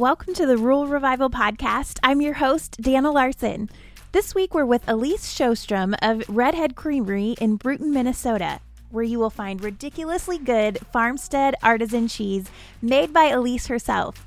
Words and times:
Welcome 0.00 0.32
to 0.32 0.46
the 0.46 0.56
Rural 0.56 0.86
Revival 0.86 1.28
Podcast. 1.28 1.98
I'm 2.02 2.22
your 2.22 2.32
host, 2.32 2.78
Dana 2.80 3.10
Larson. 3.10 3.68
This 4.12 4.34
week 4.34 4.54
we're 4.54 4.64
with 4.64 4.88
Elise 4.88 5.26
Sjostrom 5.26 5.94
of 6.00 6.24
Redhead 6.26 6.74
Creamery 6.74 7.36
in 7.38 7.56
Brooten, 7.56 7.92
Minnesota, 7.92 8.60
where 8.88 9.04
you 9.04 9.18
will 9.18 9.28
find 9.28 9.62
ridiculously 9.62 10.38
good 10.38 10.78
farmstead 10.90 11.54
artisan 11.62 12.08
cheese 12.08 12.46
made 12.80 13.12
by 13.12 13.24
Elise 13.24 13.66
herself. 13.66 14.26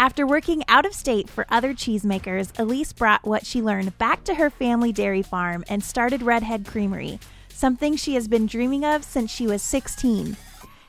After 0.00 0.26
working 0.26 0.64
out 0.66 0.84
of 0.84 0.92
state 0.92 1.30
for 1.30 1.46
other 1.48 1.74
cheesemakers, 1.74 2.50
Elise 2.58 2.92
brought 2.92 3.24
what 3.24 3.46
she 3.46 3.62
learned 3.62 3.96
back 3.98 4.24
to 4.24 4.34
her 4.34 4.50
family 4.50 4.90
dairy 4.92 5.22
farm 5.22 5.62
and 5.68 5.84
started 5.84 6.22
Redhead 6.22 6.66
Creamery, 6.66 7.20
something 7.50 7.94
she 7.94 8.16
has 8.16 8.26
been 8.26 8.46
dreaming 8.46 8.84
of 8.84 9.04
since 9.04 9.30
she 9.30 9.46
was 9.46 9.62
16. 9.62 10.36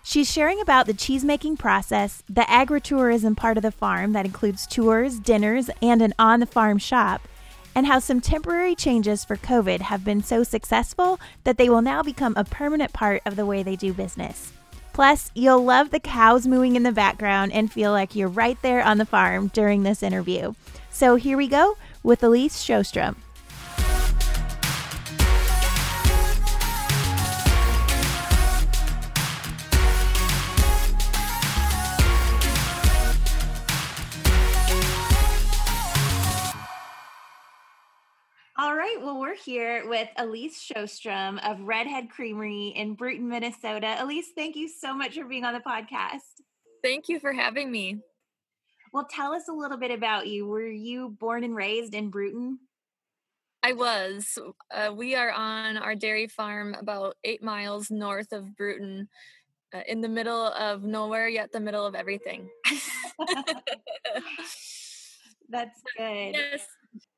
She's 0.08 0.32
sharing 0.32 0.62
about 0.62 0.86
the 0.86 0.94
cheesemaking 0.94 1.58
process, 1.58 2.22
the 2.30 2.42
agritourism 2.42 3.36
part 3.36 3.58
of 3.58 3.64
the 3.64 3.72
farm 3.72 4.14
that 4.14 4.28
includes 4.28 4.68
tours, 4.68 5.20
dinners, 5.20 5.72
and 5.82 6.00
an 6.00 6.14
on 6.20 6.40
the 6.40 6.46
farm 6.46 6.78
shop, 6.78 7.28
and 7.74 7.88
how 7.88 7.98
some 7.98 8.22
temporary 8.22 8.76
changes 8.76 9.26
for 9.26 9.36
COVID 9.36 9.82
have 9.82 10.06
been 10.06 10.22
so 10.22 10.44
successful 10.44 11.20
that 11.44 11.58
they 11.58 11.72
will 11.72 11.82
now 11.82 12.04
become 12.04 12.36
a 12.38 12.44
permanent 12.44 12.94
part 12.94 13.24
of 13.26 13.36
the 13.36 13.48
way 13.48 13.64
they 13.64 13.76
do 13.76 13.94
business. 13.94 14.54
Plus, 14.94 15.32
you'll 15.34 15.64
love 15.64 15.90
the 15.90 16.00
cows 16.00 16.46
mooing 16.46 16.76
in 16.76 16.84
the 16.84 16.92
background 16.92 17.52
and 17.52 17.74
feel 17.74 17.92
like 17.92 18.16
you're 18.16 18.28
right 18.28 18.62
there 18.62 18.84
on 18.84 19.00
the 19.00 19.08
farm 19.08 19.48
during 19.56 19.82
this 19.82 20.04
interview. 20.04 20.54
So 20.92 21.16
here 21.16 21.36
we 21.36 21.48
go 21.48 21.78
with 22.04 22.24
Elise 22.24 22.64
Sjostrom. 22.64 23.16
Here 39.56 39.88
with 39.88 40.10
Elise 40.18 40.62
Sjostrom 40.62 41.40
of 41.50 41.62
Redhead 41.62 42.10
Creamery 42.10 42.74
in 42.76 42.94
Brooten, 42.94 43.30
Minnesota. 43.30 43.96
Elise, 44.00 44.32
thank 44.36 44.58
you 44.58 44.68
so 44.68 44.94
much 44.94 45.16
for 45.16 45.24
being 45.24 45.46
on 45.46 45.54
the 45.54 45.62
podcast. 45.62 46.42
Thank 46.84 47.08
you 47.08 47.22
for 47.22 47.32
having 47.32 47.72
me. 47.72 48.00
Well, 48.92 49.08
tell 49.10 49.32
us 49.32 49.48
a 49.48 49.54
little 49.54 49.78
bit 49.78 49.92
about 49.92 50.28
you. 50.28 50.46
Were 50.46 50.68
you 50.68 51.16
born 51.22 51.46
and 51.46 51.56
raised 51.56 51.96
in 51.96 52.10
Brooten? 52.10 52.60
I 53.64 53.72
was. 53.72 54.38
Uh, 54.70 54.92
we 54.94 55.16
are 55.16 55.32
on 55.32 55.78
our 55.78 55.96
dairy 55.96 56.28
farm 56.28 56.76
about 56.78 57.16
eight 57.24 57.42
miles 57.42 57.90
north 57.90 58.34
of 58.34 58.58
Brooten, 58.58 59.08
uh, 59.74 59.84
in 59.88 60.02
the 60.02 60.10
middle 60.10 60.48
of 60.48 60.84
nowhere, 60.84 61.30
yet 61.30 61.54
the 61.54 61.62
middle 61.62 61.86
of 61.86 61.96
everything. 61.96 62.50
That's 65.48 65.82
good. 65.98 66.36
Yes, 66.36 66.68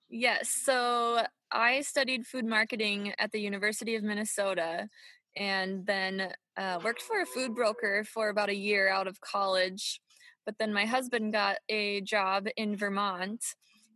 Yes. 0.10 0.50
So 0.50 1.24
I 1.52 1.82
studied 1.82 2.28
food 2.28 2.46
marketing 2.46 3.14
at 3.20 3.32
the 3.32 3.40
University 3.40 3.96
of 3.96 4.04
Minnesota 4.04 4.88
and 5.36 5.86
then 5.86 6.34
uh, 6.58 6.80
worked 6.84 7.02
for 7.02 7.22
a 7.22 7.26
food 7.26 7.56
broker 7.56 8.04
for 8.04 8.30
about 8.30 8.50
a 8.50 8.56
year 8.56 8.90
out 8.90 9.08
of 9.08 9.22
college. 9.22 10.02
But 10.46 10.56
then 10.60 10.74
my 10.74 10.86
husband 10.86 11.34
got 11.34 11.58
a 11.70 12.02
job 12.02 12.48
in 12.58 12.76
Vermont. 12.76 13.44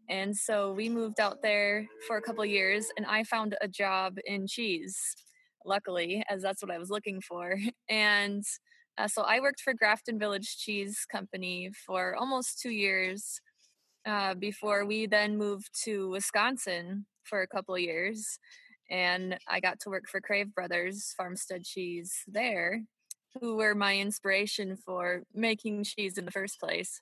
And 0.10 0.36
so 0.36 0.72
we 0.74 0.88
moved 0.90 1.20
out 1.20 1.42
there 1.42 1.88
for 2.08 2.18
a 2.18 2.22
couple 2.22 2.46
years 2.46 2.88
and 2.98 3.06
I 3.06 3.24
found 3.24 3.56
a 3.62 3.68
job 3.68 4.18
in 4.26 4.48
cheese, 4.48 4.98
luckily, 5.66 6.24
as 6.30 6.42
that's 6.42 6.62
what 6.62 6.72
I 6.72 6.78
was 6.78 6.90
looking 6.90 7.22
for. 7.22 7.58
And 7.90 8.44
uh, 8.98 9.08
so 9.08 9.24
I 9.24 9.40
worked 9.40 9.62
for 9.62 9.74
Grafton 9.74 10.20
Village 10.20 10.58
Cheese 10.58 11.06
Company 11.12 11.72
for 11.86 12.16
almost 12.16 12.60
two 12.62 12.72
years 12.72 13.40
uh, 14.06 14.34
before 14.36 14.86
we 14.86 15.06
then 15.06 15.38
moved 15.38 15.70
to 15.84 16.10
Wisconsin 16.10 17.06
for 17.24 17.42
a 17.42 17.48
couple 17.48 17.78
years. 17.78 18.40
And 18.90 19.38
I 19.48 19.60
got 19.60 19.80
to 19.82 19.90
work 19.90 20.10
for 20.10 20.20
Crave 20.20 20.54
Brothers 20.54 21.14
Farmstead 21.16 21.64
Cheese 21.64 22.14
there, 22.28 22.84
who 23.40 23.56
were 23.56 23.74
my 23.74 23.98
inspiration 23.98 24.76
for 24.76 25.24
making 25.34 25.86
cheese 25.86 26.18
in 26.18 26.26
the 26.26 26.32
first 26.32 26.60
place. 26.60 27.02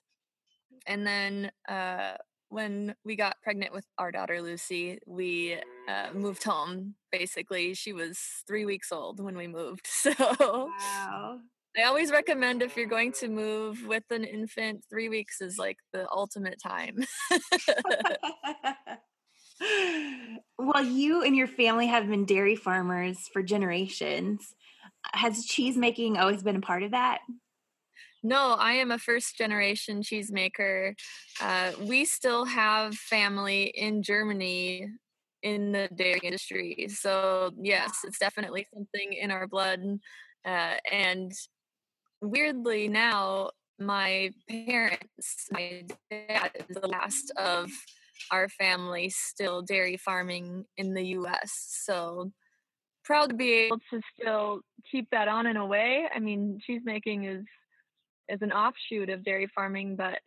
And 0.86 1.06
then 1.06 1.50
uh, 1.68 2.12
when 2.48 2.94
we 3.04 3.16
got 3.16 3.40
pregnant 3.42 3.72
with 3.72 3.86
our 3.98 4.10
daughter 4.10 4.42
Lucy, 4.42 4.98
we 5.06 5.56
uh, 5.88 6.08
moved 6.12 6.44
home. 6.44 6.94
Basically, 7.10 7.74
she 7.74 7.92
was 7.92 8.18
three 8.46 8.64
weeks 8.64 8.92
old 8.92 9.20
when 9.20 9.36
we 9.36 9.46
moved. 9.46 9.88
So, 10.02 10.12
wow. 10.18 11.38
I 11.78 11.82
always 11.84 12.10
recommend 12.10 12.62
if 12.62 12.76
you're 12.76 12.86
going 12.86 13.12
to 13.12 13.28
move 13.28 13.86
with 13.86 14.02
an 14.10 14.24
infant, 14.24 14.84
three 14.90 15.08
weeks 15.08 15.40
is 15.40 15.56
like 15.56 15.76
the 15.92 16.10
ultimate 16.10 16.60
time. 16.60 17.04
well, 20.80 20.90
you 20.90 21.22
and 21.22 21.36
your 21.36 21.46
family 21.46 21.86
have 21.86 22.08
been 22.08 22.24
dairy 22.24 22.56
farmers 22.56 23.28
for 23.32 23.42
generations. 23.42 24.54
Has 25.12 25.44
cheese 25.44 25.76
making 25.76 26.16
always 26.16 26.42
been 26.42 26.56
a 26.56 26.60
part 26.60 26.82
of 26.82 26.92
that? 26.92 27.18
No, 28.22 28.56
I 28.58 28.74
am 28.74 28.90
a 28.90 28.98
first 28.98 29.36
generation 29.36 30.02
cheesemaker. 30.02 30.94
Uh, 31.40 31.72
we 31.80 32.04
still 32.04 32.44
have 32.46 32.94
family 32.94 33.64
in 33.64 34.02
Germany 34.02 34.88
in 35.42 35.72
the 35.72 35.88
dairy 35.94 36.20
industry. 36.22 36.88
So, 36.90 37.50
yes, 37.60 37.92
it's 38.04 38.18
definitely 38.18 38.66
something 38.74 39.12
in 39.12 39.30
our 39.30 39.46
blood. 39.46 39.80
Uh, 40.46 40.74
and 40.90 41.32
weirdly 42.22 42.88
now 42.88 43.50
my 43.78 44.30
parents 44.48 45.48
my 45.50 45.84
dad 46.10 46.50
is 46.68 46.76
the 46.76 46.86
last 46.86 47.30
of 47.38 47.70
our 48.30 48.48
family 48.48 49.08
still 49.10 49.62
dairy 49.62 49.96
farming 49.96 50.64
in 50.76 50.94
the 50.94 51.02
us 51.02 51.52
so 51.84 52.30
proud 53.04 53.30
to 53.30 53.34
be 53.34 53.52
able 53.52 53.78
to 53.90 54.00
still 54.14 54.60
keep 54.90 55.08
that 55.10 55.28
on 55.28 55.46
in 55.46 55.56
a 55.56 55.66
way. 55.66 56.06
I 56.14 56.18
mean 56.18 56.60
cheese 56.64 56.82
making 56.84 57.24
is 57.24 57.44
is 58.28 58.42
an 58.42 58.52
offshoot 58.52 59.10
of 59.10 59.24
dairy 59.24 59.48
farming 59.54 59.96
but 59.96 60.20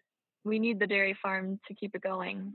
we 0.44 0.60
need 0.60 0.80
the 0.80 0.88
dairy 0.88 1.16
farm 1.22 1.60
to 1.68 1.74
keep 1.74 1.96
it 1.96 2.02
going. 2.02 2.54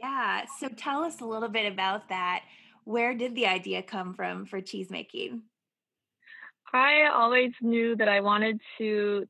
Yeah 0.00 0.44
so 0.58 0.68
tell 0.68 1.02
us 1.02 1.20
a 1.20 1.26
little 1.26 1.48
bit 1.48 1.70
about 1.70 2.08
that. 2.08 2.42
Where 2.84 3.14
did 3.14 3.34
the 3.34 3.46
idea 3.46 3.82
come 3.82 4.14
from 4.14 4.46
for 4.46 4.60
cheese 4.60 4.90
making 4.90 5.42
I 6.72 7.08
always 7.12 7.50
knew 7.60 7.96
that 7.96 8.08
I 8.08 8.20
wanted 8.20 8.60
to 8.78 9.26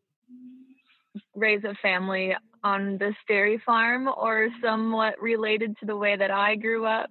raise 1.34 1.64
a 1.64 1.74
family 1.76 2.34
on 2.62 2.98
this 2.98 3.14
dairy 3.28 3.60
farm 3.64 4.08
or 4.08 4.48
somewhat 4.62 5.20
related 5.20 5.76
to 5.80 5.86
the 5.86 5.96
way 5.96 6.16
that 6.16 6.30
I 6.30 6.56
grew 6.56 6.86
up. 6.86 7.10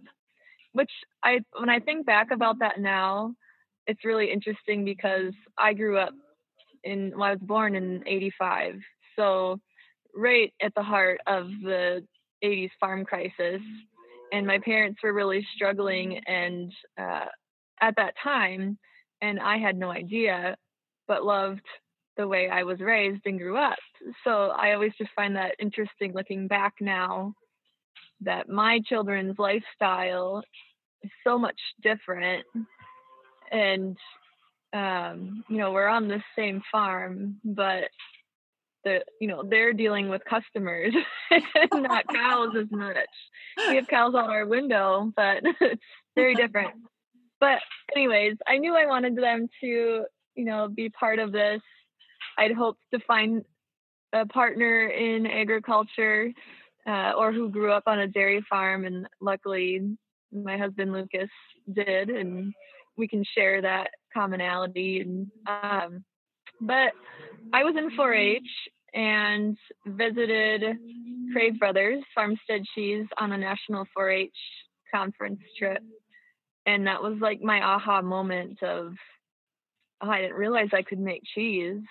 Which 0.73 0.91
I 1.23 1.39
when 1.57 1.69
I 1.69 1.79
think 1.79 2.05
back 2.05 2.31
about 2.31 2.59
that 2.59 2.79
now, 2.79 3.33
it's 3.87 4.05
really 4.05 4.31
interesting 4.31 4.85
because 4.85 5.33
I 5.57 5.73
grew 5.73 5.97
up 5.97 6.13
in 6.83 7.11
well, 7.15 7.29
I 7.29 7.31
was 7.31 7.39
born 7.41 7.75
in 7.75 8.03
85. 8.07 8.75
So 9.17 9.59
right 10.15 10.53
at 10.61 10.73
the 10.75 10.83
heart 10.83 11.19
of 11.27 11.47
the 11.63 12.03
80s 12.43 12.71
farm 12.79 13.05
crisis 13.05 13.61
and 14.31 14.45
my 14.45 14.59
parents 14.59 14.99
were 15.03 15.13
really 15.13 15.45
struggling 15.55 16.19
and 16.25 16.71
uh, 16.99 17.25
at 17.81 17.95
that 17.97 18.13
time 18.23 18.77
and 19.21 19.39
I 19.39 19.57
had 19.57 19.77
no 19.77 19.91
idea, 19.91 20.55
but 21.07 21.25
loved 21.25 21.65
the 22.19 22.27
way 22.27 22.49
I 22.49 22.63
was 22.63 22.79
raised 22.79 23.21
and 23.25 23.39
grew 23.39 23.57
up. 23.57 23.77
So 24.23 24.49
I 24.49 24.73
always 24.73 24.91
just 24.97 25.11
find 25.15 25.35
that 25.35 25.55
interesting 25.59 26.13
looking 26.13 26.47
back 26.47 26.73
now 26.79 27.33
that 28.21 28.49
my 28.49 28.81
children's 28.85 29.39
lifestyle 29.39 30.43
is 31.01 31.11
so 31.23 31.39
much 31.39 31.59
different. 31.81 32.45
And, 33.51 33.97
um, 34.73 35.43
you 35.49 35.57
know, 35.57 35.71
we're 35.71 35.87
on 35.87 36.07
the 36.07 36.21
same 36.37 36.61
farm, 36.71 37.37
but 37.43 37.85
the 38.85 39.03
you 39.19 39.27
know 39.27 39.43
they're 39.43 39.73
dealing 39.73 40.07
with 40.07 40.21
customers 40.23 40.93
not 41.73 42.07
cows 42.07 42.55
as 42.57 42.71
much 42.71 42.95
we 43.67 43.75
have 43.75 43.85
cows 43.89 44.15
out 44.15 44.29
our 44.29 44.45
window 44.45 45.11
but 45.17 45.39
it's 45.59 45.83
very 46.15 46.33
different 46.33 46.71
but 47.39 47.59
anyways, 47.95 48.35
I 48.47 48.57
knew 48.57 48.75
I 48.75 48.85
wanted 48.85 49.15
them 49.15 49.47
to, 49.61 50.05
you 50.35 50.45
know, 50.45 50.67
be 50.67 50.89
part 50.89 51.19
of 51.19 51.31
this. 51.31 51.61
I'd 52.37 52.53
hoped 52.53 52.81
to 52.93 52.99
find 53.07 53.43
a 54.13 54.25
partner 54.25 54.87
in 54.87 55.25
agriculture 55.25 56.31
uh, 56.87 57.13
or 57.17 57.31
who 57.31 57.49
grew 57.49 57.71
up 57.71 57.83
on 57.87 57.99
a 57.99 58.07
dairy 58.07 58.43
farm, 58.49 58.85
and 58.85 59.07
luckily, 59.21 59.97
my 60.31 60.57
husband 60.57 60.93
Lucas 60.93 61.29
did, 61.71 62.09
and 62.09 62.53
we 62.97 63.07
can 63.07 63.23
share 63.35 63.61
that 63.61 63.91
commonality. 64.13 65.01
And 65.01 65.27
um, 65.47 66.03
but 66.61 66.93
I 67.53 67.63
was 67.63 67.75
in 67.77 67.95
4-H 67.97 68.41
and 68.93 69.57
visited 69.85 70.63
Crave 71.31 71.59
Brothers 71.59 72.03
Farmstead 72.15 72.63
Cheese 72.73 73.05
on 73.19 73.31
a 73.31 73.37
national 73.37 73.85
4-H 73.97 74.33
conference 74.91 75.39
trip 75.57 75.83
and 76.65 76.87
that 76.87 77.01
was 77.01 77.17
like 77.19 77.41
my 77.41 77.61
aha 77.61 78.01
moment 78.01 78.61
of 78.63 78.93
oh, 80.01 80.09
I 80.09 80.21
didn't 80.21 80.35
realize 80.35 80.69
I 80.73 80.83
could 80.83 80.99
make 80.99 81.23
cheese 81.35 81.81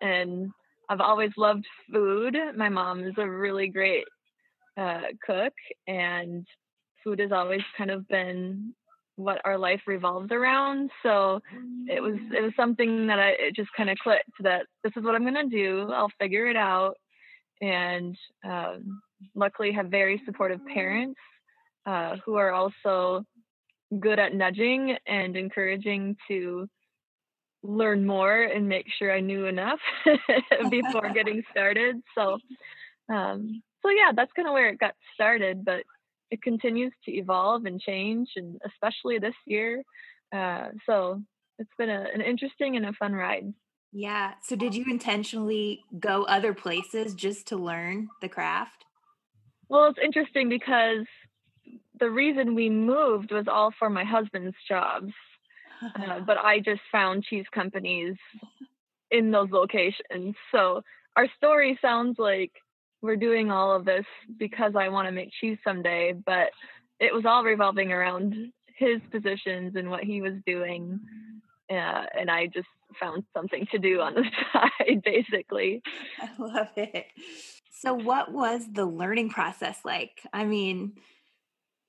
and 0.00 0.50
I've 0.88 1.00
always 1.00 1.30
loved 1.36 1.64
food. 1.92 2.36
My 2.56 2.68
mom 2.68 3.04
is 3.04 3.14
a 3.18 3.28
really 3.28 3.68
great 3.68 4.04
uh, 4.76 5.02
cook, 5.24 5.52
and 5.86 6.46
food 7.02 7.18
has 7.18 7.32
always 7.32 7.62
kind 7.76 7.90
of 7.90 8.06
been 8.08 8.74
what 9.16 9.40
our 9.44 9.56
life 9.58 9.80
revolves 9.86 10.30
around. 10.30 10.90
So 11.02 11.40
it 11.88 12.02
was 12.02 12.16
it 12.36 12.42
was 12.42 12.52
something 12.56 13.06
that 13.06 13.18
I 13.18 13.30
it 13.30 13.56
just 13.56 13.70
kind 13.76 13.90
of 13.90 13.98
clicked 13.98 14.30
that 14.40 14.66
this 14.84 14.92
is 14.96 15.04
what 15.04 15.14
I'm 15.14 15.24
gonna 15.24 15.48
do. 15.48 15.90
I'll 15.92 16.12
figure 16.20 16.48
it 16.48 16.56
out, 16.56 16.94
and 17.60 18.16
um, 18.44 19.00
luckily 19.34 19.72
have 19.72 19.86
very 19.86 20.20
supportive 20.26 20.60
parents 20.72 21.18
uh, 21.86 22.16
who 22.24 22.34
are 22.34 22.52
also 22.52 23.24
good 24.00 24.18
at 24.18 24.34
nudging 24.34 24.96
and 25.06 25.36
encouraging 25.36 26.16
to 26.28 26.68
learn 27.66 28.06
more 28.06 28.42
and 28.42 28.68
make 28.68 28.86
sure 28.98 29.12
I 29.12 29.20
knew 29.20 29.46
enough 29.46 29.80
before 30.70 31.10
getting 31.14 31.42
started. 31.50 31.96
So, 32.14 32.38
um, 33.12 33.62
so 33.82 33.90
yeah, 33.90 34.12
that's 34.14 34.32
kind 34.32 34.48
of 34.48 34.54
where 34.54 34.68
it 34.68 34.78
got 34.78 34.94
started, 35.14 35.64
but 35.64 35.82
it 36.30 36.42
continues 36.42 36.92
to 37.04 37.12
evolve 37.12 37.66
and 37.66 37.80
change, 37.80 38.30
and 38.36 38.60
especially 38.66 39.18
this 39.18 39.34
year. 39.46 39.82
Uh, 40.34 40.68
so 40.84 41.22
it's 41.58 41.70
been 41.78 41.90
a, 41.90 42.06
an 42.12 42.20
interesting 42.20 42.76
and 42.76 42.86
a 42.86 42.92
fun 42.92 43.12
ride. 43.12 43.52
Yeah. 43.92 44.34
So 44.42 44.56
did 44.56 44.74
you 44.74 44.84
intentionally 44.90 45.84
go 45.98 46.24
other 46.24 46.52
places 46.52 47.14
just 47.14 47.46
to 47.48 47.56
learn 47.56 48.08
the 48.20 48.28
craft? 48.28 48.84
Well, 49.68 49.86
it's 49.86 49.98
interesting 50.02 50.48
because 50.48 51.06
the 51.98 52.10
reason 52.10 52.54
we 52.54 52.68
moved 52.68 53.32
was 53.32 53.46
all 53.48 53.72
for 53.78 53.88
my 53.88 54.04
husband's 54.04 54.56
jobs. 54.68 55.12
Uh, 55.82 56.20
but 56.26 56.38
I 56.38 56.60
just 56.60 56.80
found 56.90 57.24
cheese 57.24 57.46
companies 57.52 58.16
in 59.10 59.30
those 59.30 59.50
locations. 59.50 60.34
So 60.52 60.82
our 61.16 61.28
story 61.36 61.78
sounds 61.80 62.16
like 62.18 62.52
we're 63.02 63.16
doing 63.16 63.50
all 63.50 63.74
of 63.74 63.84
this 63.84 64.04
because 64.38 64.72
I 64.76 64.88
want 64.88 65.06
to 65.06 65.12
make 65.12 65.30
cheese 65.40 65.58
someday, 65.64 66.12
but 66.12 66.50
it 66.98 67.14
was 67.14 67.24
all 67.26 67.44
revolving 67.44 67.92
around 67.92 68.52
his 68.76 69.00
positions 69.10 69.74
and 69.76 69.90
what 69.90 70.04
he 70.04 70.20
was 70.20 70.34
doing. 70.46 71.00
Uh, 71.70 72.04
and 72.18 72.30
I 72.30 72.46
just 72.46 72.68
found 73.00 73.24
something 73.34 73.66
to 73.72 73.78
do 73.78 74.00
on 74.00 74.14
the 74.14 74.24
side, 74.52 75.02
basically. 75.04 75.82
I 76.20 76.30
love 76.38 76.68
it. 76.76 77.06
So, 77.70 77.92
what 77.92 78.32
was 78.32 78.62
the 78.72 78.86
learning 78.86 79.30
process 79.30 79.80
like? 79.84 80.22
I 80.32 80.44
mean, 80.44 80.92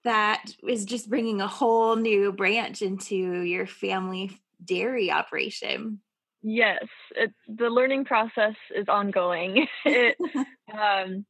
that 0.07 0.45
is 0.65 0.85
just 0.85 1.09
bringing 1.09 1.41
a 1.41 1.47
whole 1.47 1.97
new 1.97 2.31
branch 2.31 2.81
into 2.81 3.15
your 3.15 3.67
family 3.67 4.39
dairy 4.63 5.11
operation. 5.11 5.99
Yes, 6.41 6.85
it, 7.15 7.33
the 7.47 7.69
learning 7.69 8.05
process 8.05 8.55
is 8.73 8.87
ongoing. 8.87 9.67
it, 9.85 10.15
um, 10.73 11.25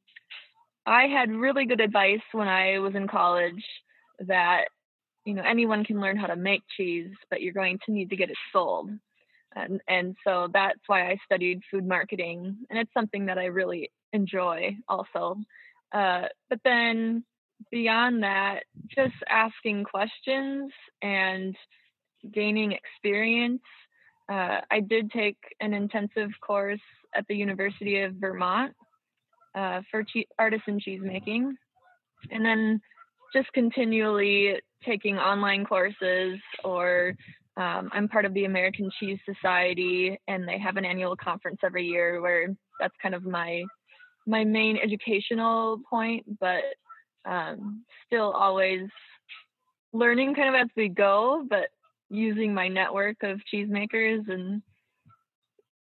I 0.85 1.07
had 1.07 1.31
really 1.31 1.65
good 1.65 1.81
advice 1.81 2.21
when 2.31 2.47
I 2.47 2.77
was 2.77 2.93
in 2.93 3.07
college 3.07 3.63
that 4.19 4.65
you 5.25 5.33
know 5.33 5.43
anyone 5.43 5.83
can 5.83 5.99
learn 5.99 6.17
how 6.17 6.27
to 6.27 6.35
make 6.35 6.61
cheese, 6.75 7.11
but 7.31 7.41
you're 7.41 7.53
going 7.53 7.79
to 7.85 7.91
need 7.91 8.11
to 8.11 8.15
get 8.15 8.29
it 8.29 8.37
sold. 8.53 8.91
And, 9.55 9.81
and 9.87 10.15
so 10.23 10.49
that's 10.53 10.79
why 10.85 11.09
I 11.09 11.17
studied 11.25 11.61
food 11.71 11.87
marketing, 11.87 12.57
and 12.69 12.77
it's 12.77 12.93
something 12.93 13.25
that 13.25 13.39
I 13.39 13.45
really 13.45 13.89
enjoy 14.13 14.77
also. 14.87 15.37
Uh, 15.91 16.25
but 16.49 16.59
then 16.63 17.23
beyond 17.71 18.23
that, 18.23 18.63
just 18.89 19.15
asking 19.29 19.83
questions 19.83 20.71
and 21.01 21.55
gaining 22.31 22.73
experience. 22.73 23.61
Uh, 24.29 24.61
I 24.69 24.81
did 24.81 25.11
take 25.11 25.37
an 25.61 25.73
intensive 25.73 26.29
course 26.41 26.81
at 27.15 27.25
the 27.27 27.35
University 27.35 28.01
of 28.01 28.15
Vermont 28.15 28.73
uh, 29.55 29.81
for 29.89 30.03
che- 30.03 30.27
artisan 30.37 30.79
cheese 30.79 31.01
making, 31.01 31.55
and 32.31 32.45
then 32.45 32.81
just 33.33 33.51
continually 33.53 34.55
taking 34.85 35.17
online 35.17 35.65
courses 35.65 36.39
or 36.63 37.15
um, 37.57 37.89
I'm 37.91 38.07
part 38.07 38.25
of 38.25 38.35
the 38.35 38.45
American 38.45 38.91
Cheese 38.99 39.17
Society, 39.25 40.19
and 40.27 40.47
they 40.47 40.59
have 40.59 40.77
an 40.77 40.85
annual 40.85 41.15
conference 41.15 41.57
every 41.63 41.85
year 41.85 42.21
where 42.21 42.55
that's 42.79 42.93
kind 43.01 43.15
of 43.15 43.23
my 43.23 43.63
my 44.27 44.43
main 44.43 44.77
educational 44.77 45.79
point. 45.89 46.25
But 46.39 46.63
um, 47.27 47.83
still 48.05 48.31
always 48.31 48.89
learning 49.93 50.35
kind 50.35 50.55
of 50.55 50.61
as 50.61 50.69
we 50.75 50.89
go, 50.89 51.45
but 51.49 51.69
using 52.09 52.53
my 52.53 52.67
network 52.67 53.17
of 53.23 53.41
cheesemakers 53.53 54.29
and 54.29 54.61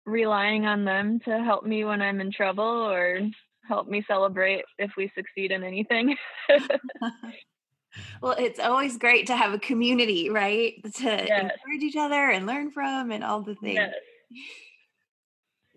relying 0.06 0.66
on 0.66 0.86
them 0.86 1.20
to 1.26 1.44
help 1.44 1.66
me 1.66 1.84
when 1.86 2.02
I'm 2.02 2.22
in 2.22 2.32
trouble 2.32 2.64
or 2.64 3.20
help 3.68 3.88
me 3.88 4.04
celebrate 4.08 4.64
if 4.78 4.92
we 4.98 5.12
succeed 5.16 5.52
in 5.52 5.64
anything. 5.64 6.16
well, 8.22 8.36
it's 8.38 8.60
always 8.60 8.98
great 8.98 9.28
to 9.28 9.36
have 9.36 9.54
a 9.54 9.60
community, 9.60 10.30
right? 10.30 10.74
To 10.96 11.04
yes. 11.04 11.30
encourage 11.30 11.82
each 11.82 11.96
other 11.96 12.30
and 12.30 12.46
learn 12.46 12.72
from 12.72 13.12
and 13.12 13.24
all 13.24 13.42
the 13.42 13.56
things. 13.56 13.76
Yes. 13.76 13.94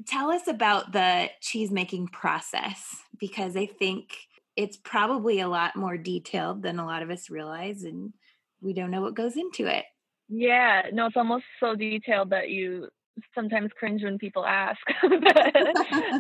Tell 0.07 0.31
us 0.31 0.47
about 0.47 0.93
the 0.93 1.31
cheese 1.41 1.71
making 1.71 2.09
process 2.09 3.03
because 3.19 3.57
I 3.57 3.67
think 3.67 4.13
it's 4.57 4.77
probably 4.77 5.41
a 5.41 5.49
lot 5.49 5.77
more 5.77 5.97
detailed 5.97 6.63
than 6.63 6.79
a 6.79 6.87
lot 6.87 7.03
of 7.03 7.11
us 7.11 7.31
realize 7.31 7.85
and 7.85 8.13
we 8.61 8.73
don't 8.73 8.91
know 8.91 9.03
what 9.03 9.15
goes 9.15 9.37
into 9.37 9.67
it. 9.67 9.85
Yeah 10.29 10.83
no 10.93 11.07
it's 11.07 11.17
almost 11.17 11.45
so 11.61 11.75
detailed 11.75 12.31
that 12.31 12.51
you 12.51 12.89
sometimes 13.35 13.71
cringe 13.79 14.03
when 14.03 14.19
people 14.19 14.45
ask. 14.45 14.81
But, 15.03 15.57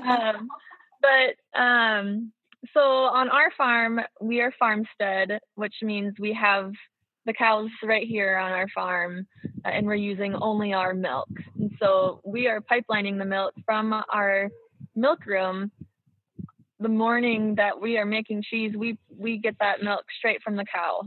um, 0.06 0.48
but 1.02 1.60
um, 1.60 2.32
so 2.72 2.80
on 2.80 3.28
our 3.28 3.50
farm 3.56 4.00
we 4.20 4.40
are 4.40 4.52
farmstead 4.58 5.40
which 5.54 5.74
means 5.82 6.14
we 6.18 6.32
have 6.32 6.72
the 7.26 7.32
cows 7.32 7.70
right 7.82 8.06
here 8.06 8.38
on 8.38 8.52
our 8.52 8.68
farm 8.68 9.26
uh, 9.64 9.68
and 9.68 9.86
we're 9.86 9.94
using 9.94 10.34
only 10.36 10.72
our 10.72 10.94
milk. 10.94 11.28
And 11.58 11.72
so 11.80 12.20
we 12.24 12.46
are 12.46 12.60
pipelining 12.60 13.18
the 13.18 13.24
milk 13.24 13.52
from 13.64 13.92
our 13.92 14.48
milk 14.94 15.26
room 15.26 15.70
the 16.80 16.88
morning 16.88 17.54
that 17.56 17.80
we 17.80 17.96
are 17.98 18.04
making 18.04 18.42
cheese, 18.42 18.74
we 18.76 18.98
we 19.16 19.38
get 19.38 19.56
that 19.60 19.82
milk 19.82 20.04
straight 20.18 20.42
from 20.42 20.56
the 20.56 20.64
cow, 20.64 21.02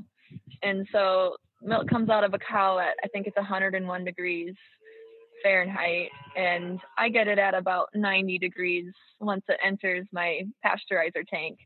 and 0.63 0.87
so 0.91 1.35
milk 1.61 1.87
comes 1.89 2.09
out 2.09 2.23
of 2.23 2.33
a 2.33 2.39
cow 2.39 2.79
at 2.79 2.95
I 3.03 3.07
think 3.09 3.27
it's 3.27 3.35
101 3.35 4.05
degrees 4.05 4.55
Fahrenheit, 5.43 6.09
and 6.35 6.79
I 6.97 7.09
get 7.09 7.27
it 7.27 7.39
at 7.39 7.53
about 7.53 7.89
90 7.93 8.37
degrees 8.39 8.91
once 9.19 9.43
it 9.47 9.59
enters 9.63 10.05
my 10.11 10.41
pasteurizer 10.65 11.25
tank. 11.27 11.59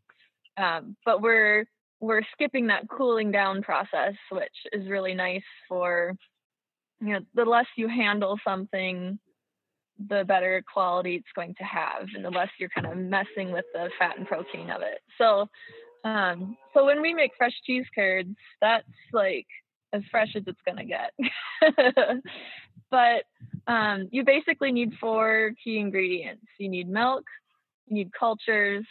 Um, 0.58 0.96
but 1.06 1.22
we're 1.22 1.66
we're 2.00 2.22
skipping 2.34 2.68
that 2.68 2.90
cooling 2.90 3.32
down 3.32 3.62
process, 3.62 4.14
which 4.30 4.54
is 4.72 4.90
really 4.90 5.14
nice 5.14 5.44
for 5.68 6.16
you 7.00 7.14
know 7.14 7.20
the 7.34 7.46
less 7.46 7.66
you 7.76 7.88
handle 7.88 8.38
something 8.46 9.20
the 10.10 10.24
better 10.26 10.64
quality 10.72 11.16
it's 11.16 11.26
going 11.36 11.56
to 11.56 11.64
have 11.64 12.08
and 12.16 12.26
the 12.26 12.30
less 12.30 12.50
you're 12.60 12.70
kind 12.70 12.88
of 12.88 12.98
messing 12.98 13.52
with 13.52 13.66
the 13.74 13.90
fat 14.00 14.18
and 14.18 14.28
protein 14.28 14.70
of 14.70 14.82
it. 14.82 15.00
So 15.18 15.48
um 16.04 16.58
so 16.74 16.86
when 16.86 17.02
we 17.02 17.14
make 17.14 17.32
fresh 17.38 17.54
cheese 17.66 17.86
curds, 17.96 18.36
that's 18.62 18.88
like 19.12 19.48
as 19.94 20.02
fresh 20.12 20.36
as 20.36 20.44
it's 20.48 20.60
gonna 20.66 20.86
get. 20.86 21.14
but 22.92 23.24
um, 23.68 24.10
you 24.12 24.24
basically 24.26 24.72
need 24.72 24.94
four 25.00 25.52
key 25.64 25.78
ingredients. 25.78 26.46
You 26.60 26.70
need 26.70 26.90
milk, 26.90 27.24
you 27.88 27.96
need 27.96 28.12
cultures, 28.18 28.86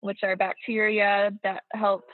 which 0.00 0.20
are 0.22 0.36
bacteria 0.36 1.30
that 1.42 1.62
help 1.72 2.04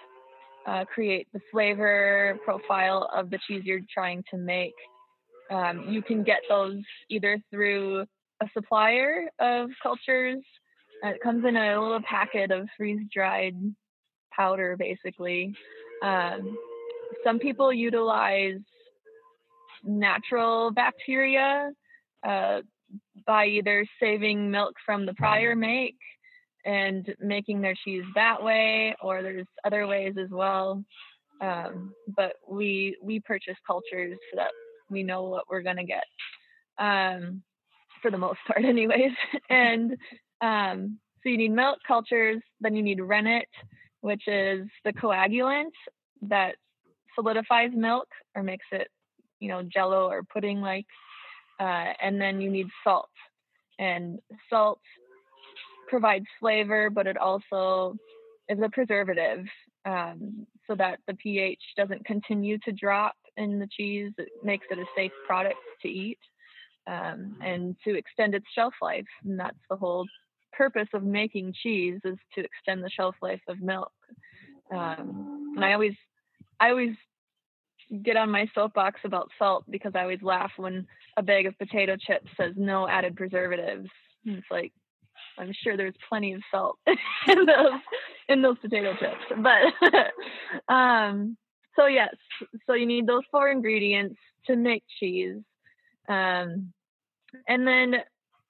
uh, 0.67 0.85
create 0.85 1.29
the 1.33 1.41
flavor 1.51 2.39
profile 2.45 3.11
of 3.15 3.31
the 3.31 3.39
cheese 3.47 3.63
you're 3.65 3.81
trying 3.93 4.23
to 4.31 4.39
make. 4.39 4.75
Um, 5.51 5.87
you 5.91 6.03
can 6.03 6.23
get 6.23 6.41
those 6.49 6.81
either 7.11 7.39
through 7.51 8.07
a 8.43 8.47
supplier 8.53 9.31
of 9.39 9.71
cultures. 9.83 10.43
Uh, 11.05 11.09
it 11.09 11.21
comes 11.23 11.45
in 11.45 11.57
a 11.57 11.81
little 11.81 12.01
packet 12.03 12.51
of 12.51 12.69
freeze 12.77 13.01
dried 13.13 13.57
powder, 14.35 14.77
basically. 14.79 15.55
Um, 16.03 16.57
some 17.25 17.39
people 17.39 17.73
utilize 17.73 18.61
natural 19.85 20.71
bacteria 20.71 21.71
uh, 22.27 22.61
by 23.27 23.47
either 23.47 23.87
saving 24.01 24.51
milk 24.51 24.75
from 24.85 25.07
the 25.07 25.15
prior 25.15 25.55
make 25.55 25.97
and 26.65 27.15
making 27.21 27.61
their 27.61 27.75
cheese 27.85 28.05
that 28.15 28.43
way, 28.43 28.95
or 29.03 29.23
there's 29.23 29.47
other 29.65 29.87
ways 29.87 30.15
as 30.23 30.31
well. 30.31 30.83
Um, 31.41 31.93
but 32.17 32.35
we 32.49 32.97
we 33.03 33.21
purchase 33.21 33.57
cultures 33.67 34.17
so 34.31 34.37
that 34.37 34.51
we 34.89 35.03
know 35.03 35.25
what 35.25 35.45
we're 35.51 35.63
gonna 35.63 35.85
get. 35.85 36.05
Um, 36.79 37.43
for 38.05 38.11
the 38.11 38.19
most 38.19 38.39
part, 38.47 38.65
anyways. 38.65 39.13
and 39.49 39.97
um, 40.43 40.99
so 41.23 41.31
you 41.31 41.39
need 41.39 41.53
milk 41.53 41.79
cultures, 41.89 42.43
then 42.61 42.77
you 42.77 42.83
need 42.83 43.01
rennet, 43.01 43.49
which 44.03 44.29
is 44.29 44.69
the 44.85 44.93
coagulant 44.93 45.73
that 46.23 46.57
solidifies 47.15 47.71
milk 47.75 48.09
or 48.37 48.43
makes 48.43 48.67
it, 48.73 48.89
you 49.41 49.49
know, 49.49 49.63
jello 49.63 50.07
or 50.09 50.23
pudding 50.23 50.61
like. 50.61 50.87
Uh, 51.59 51.93
and 52.03 52.21
then 52.21 52.41
you 52.41 52.51
need 52.51 52.67
salt. 52.83 53.09
And 53.79 54.19
salt 54.51 54.81
provides 55.89 56.27
flavor, 56.41 56.91
but 56.91 57.07
it 57.07 57.17
also 57.17 57.95
is 58.49 58.59
a 58.63 58.69
preservative 58.69 59.47
um, 59.87 60.47
so 60.67 60.75
that 60.75 60.99
the 61.07 61.15
pH 61.15 61.61
doesn't 61.77 62.05
continue 62.05 62.59
to 62.65 62.73
drop 62.73 63.15
in 63.37 63.59
the 63.59 63.69
cheese. 63.69 64.13
It 64.19 64.29
makes 64.43 64.67
it 64.71 64.79
a 64.79 64.85
safe 64.95 65.13
product 65.27 65.57
to 65.83 65.89
eat 65.89 66.19
um, 66.87 67.37
and 67.43 67.77
to 67.85 67.97
extend 67.97 68.35
its 68.35 68.47
shelf 68.55 68.75
life. 68.83 69.07
And 69.25 69.39
that's 69.39 69.59
the 69.71 69.77
whole 69.77 70.07
purpose 70.53 70.89
of 70.95 71.03
making 71.03 71.55
cheese 71.63 72.01
is 72.05 72.17
to 72.35 72.45
extend 72.45 72.83
the 72.83 72.91
shelf 72.91 73.17
life 73.23 73.43
of 73.49 73.61
milk. 73.61 73.93
Um, 74.73 75.53
and 75.57 75.65
I 75.65 75.73
always, 75.73 75.95
I 76.61 76.71
always 76.71 76.95
get 78.03 78.17
on 78.17 78.31
my 78.31 78.47
soapbox 78.55 79.01
about 79.05 79.31
salt 79.39 79.65
because 79.69 79.93
I 79.95 80.03
always 80.03 80.23
laugh 80.23 80.53
when 80.57 80.87
a 81.17 81.23
bag 81.23 81.47
of 81.47 81.59
potato 81.59 81.97
chips 81.97 82.31
says 82.39 82.55
no 82.57 82.89
added 82.89 83.17
preservatives. 83.17 83.89
And 84.25 84.37
it's 84.37 84.47
like, 84.51 84.73
I'm 85.39 85.53
sure 85.63 85.77
there's 85.77 85.95
plenty 86.09 86.33
of 86.33 86.43
salt 86.51 86.79
in 86.87 87.47
those 87.47 87.81
in 88.29 88.43
those 88.43 88.59
potato 88.59 88.95
chips. 88.99 89.43
But 89.43 90.73
um, 90.73 91.37
so 91.77 91.87
yes, 91.87 92.15
so 92.67 92.75
you 92.75 92.87
need 92.87 93.07
those 93.07 93.23
four 93.31 93.51
ingredients 93.51 94.17
to 94.47 94.57
make 94.57 94.85
cheese. 95.01 95.41
Um, 96.09 96.73
and 97.49 97.67
then, 97.67 97.95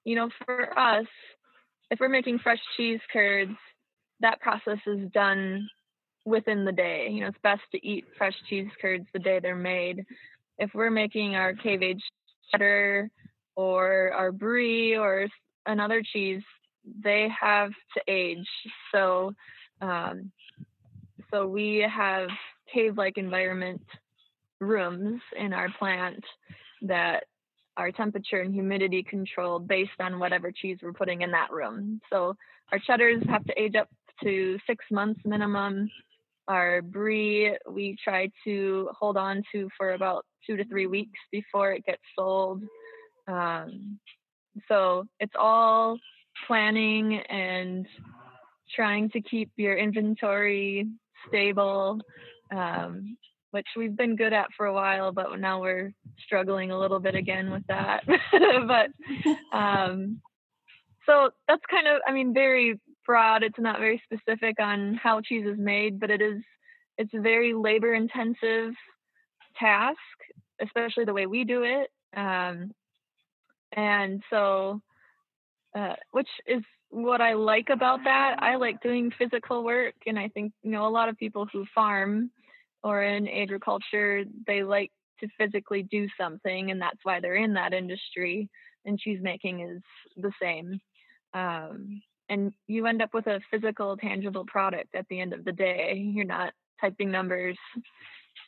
you 0.03 0.15
know, 0.15 0.29
for 0.45 0.77
us, 0.77 1.07
if 1.91 1.99
we're 1.99 2.09
making 2.09 2.39
fresh 2.39 2.59
cheese 2.75 2.99
curds, 3.11 3.55
that 4.21 4.39
process 4.41 4.79
is 4.87 5.11
done 5.11 5.67
within 6.25 6.65
the 6.65 6.71
day. 6.71 7.07
You 7.11 7.21
know, 7.21 7.27
it's 7.27 7.37
best 7.43 7.61
to 7.71 7.87
eat 7.87 8.05
fresh 8.17 8.35
cheese 8.49 8.69
curds 8.81 9.05
the 9.13 9.19
day 9.19 9.39
they're 9.39 9.55
made. 9.55 10.03
If 10.57 10.71
we're 10.73 10.91
making 10.91 11.35
our 11.35 11.53
cave 11.53 11.81
aged 11.83 12.03
cheddar 12.51 13.09
or 13.55 14.11
our 14.13 14.31
brie 14.31 14.95
or 14.95 15.27
another 15.65 16.01
cheese, 16.01 16.43
they 17.03 17.27
have 17.39 17.71
to 17.95 18.01
age. 18.07 18.47
So, 18.93 19.33
um, 19.81 20.31
so 21.31 21.47
we 21.47 21.85
have 21.89 22.29
cave-like 22.73 23.17
environment 23.17 23.81
rooms 24.59 25.21
in 25.37 25.53
our 25.53 25.69
plant 25.77 26.23
that 26.83 27.25
are 27.77 27.91
temperature 27.91 28.41
and 28.41 28.53
humidity 28.53 29.03
controlled 29.03 29.67
based 29.67 29.99
on 29.99 30.19
whatever 30.19 30.51
cheese 30.51 30.77
we're 30.81 30.93
putting 30.93 31.21
in 31.21 31.31
that 31.31 31.51
room. 31.51 31.99
So 32.11 32.35
our 32.71 32.79
cheddars 32.79 33.23
have 33.29 33.43
to 33.45 33.61
age 33.61 33.75
up 33.75 33.89
to 34.23 34.57
six 34.65 34.85
months 34.91 35.19
minimum. 35.25 35.89
Our 36.47 36.81
brie 36.81 37.57
we 37.69 37.97
try 38.03 38.29
to 38.45 38.89
hold 38.97 39.17
on 39.17 39.43
to 39.51 39.69
for 39.77 39.93
about 39.93 40.25
two 40.45 40.57
to 40.57 40.65
three 40.65 40.87
weeks 40.87 41.19
before 41.31 41.73
it 41.73 41.85
gets 41.85 42.01
sold. 42.17 42.61
Um, 43.27 43.99
so 44.67 45.05
it's 45.19 45.33
all 45.37 45.97
planning 46.47 47.17
and 47.29 47.87
trying 48.73 49.09
to 49.11 49.21
keep 49.21 49.51
your 49.57 49.75
inventory 49.77 50.87
stable, 51.27 51.99
um, 52.55 53.17
which 53.55 53.67
we've 53.77 53.95
been 53.95 54.17
good 54.17 54.33
at 54.33 54.47
for 54.57 54.65
a 54.65 54.73
while, 54.73 55.13
but 55.13 55.39
now 55.39 55.61
we're 55.61 55.93
struggling 56.25 56.71
a 56.71 56.77
little 56.77 56.99
bit 56.99 57.15
again 57.15 57.51
with 57.51 57.63
that. 57.67 58.03
but 58.67 59.57
um, 59.57 60.19
so 61.05 61.29
that's 61.47 61.63
kind 61.71 61.87
of, 61.87 62.01
I 62.05 62.11
mean, 62.11 62.33
very 62.33 62.81
broad. 63.05 63.43
It's 63.43 63.57
not 63.57 63.79
very 63.79 64.01
specific 64.03 64.57
on 64.59 64.99
how 65.01 65.21
cheese 65.21 65.45
is 65.47 65.57
made, 65.57 66.01
but 66.01 66.11
it 66.11 66.21
is, 66.21 66.41
it's 66.97 67.13
a 67.13 67.21
very 67.21 67.53
labor 67.53 67.93
intensive 67.93 68.73
task, 69.57 69.95
especially 70.61 71.05
the 71.05 71.13
way 71.13 71.27
we 71.27 71.45
do 71.45 71.63
it. 71.63 71.89
Um, 72.13 72.71
and 73.71 74.21
so 74.29 74.81
uh, 75.73 75.95
which 76.11 76.29
is 76.45 76.61
what 76.89 77.21
I 77.21 77.33
like 77.33 77.69
about 77.69 77.99
that. 78.05 78.37
I 78.39 78.55
like 78.55 78.81
doing 78.81 79.11
physical 79.17 79.63
work, 79.63 79.95
and 80.05 80.17
I 80.17 80.29
think 80.29 80.53
you 80.63 80.71
know 80.71 80.87
a 80.87 80.89
lot 80.89 81.09
of 81.09 81.17
people 81.17 81.47
who 81.51 81.65
farm 81.75 82.31
or 82.85 83.01
in 83.01 83.27
agriculture 83.27 84.23
they 84.45 84.61
like 84.61 84.91
to 85.19 85.27
physically 85.39 85.81
do 85.81 86.07
something, 86.19 86.69
and 86.69 86.79
that's 86.79 86.99
why 87.01 87.19
they're 87.19 87.35
in 87.35 87.53
that 87.55 87.73
industry. 87.73 88.47
And 88.85 88.99
cheese 88.99 89.19
making 89.19 89.61
is 89.61 89.81
the 90.15 90.31
same. 90.39 90.79
Um, 91.33 92.03
and 92.29 92.53
you 92.67 92.85
end 92.85 93.01
up 93.01 93.11
with 93.13 93.25
a 93.25 93.41
physical, 93.49 93.97
tangible 93.97 94.45
product 94.45 94.93
at 94.93 95.07
the 95.09 95.19
end 95.19 95.33
of 95.33 95.43
the 95.43 95.51
day. 95.51 95.95
You're 96.13 96.25
not 96.25 96.53
typing 96.79 97.09
numbers 97.09 97.57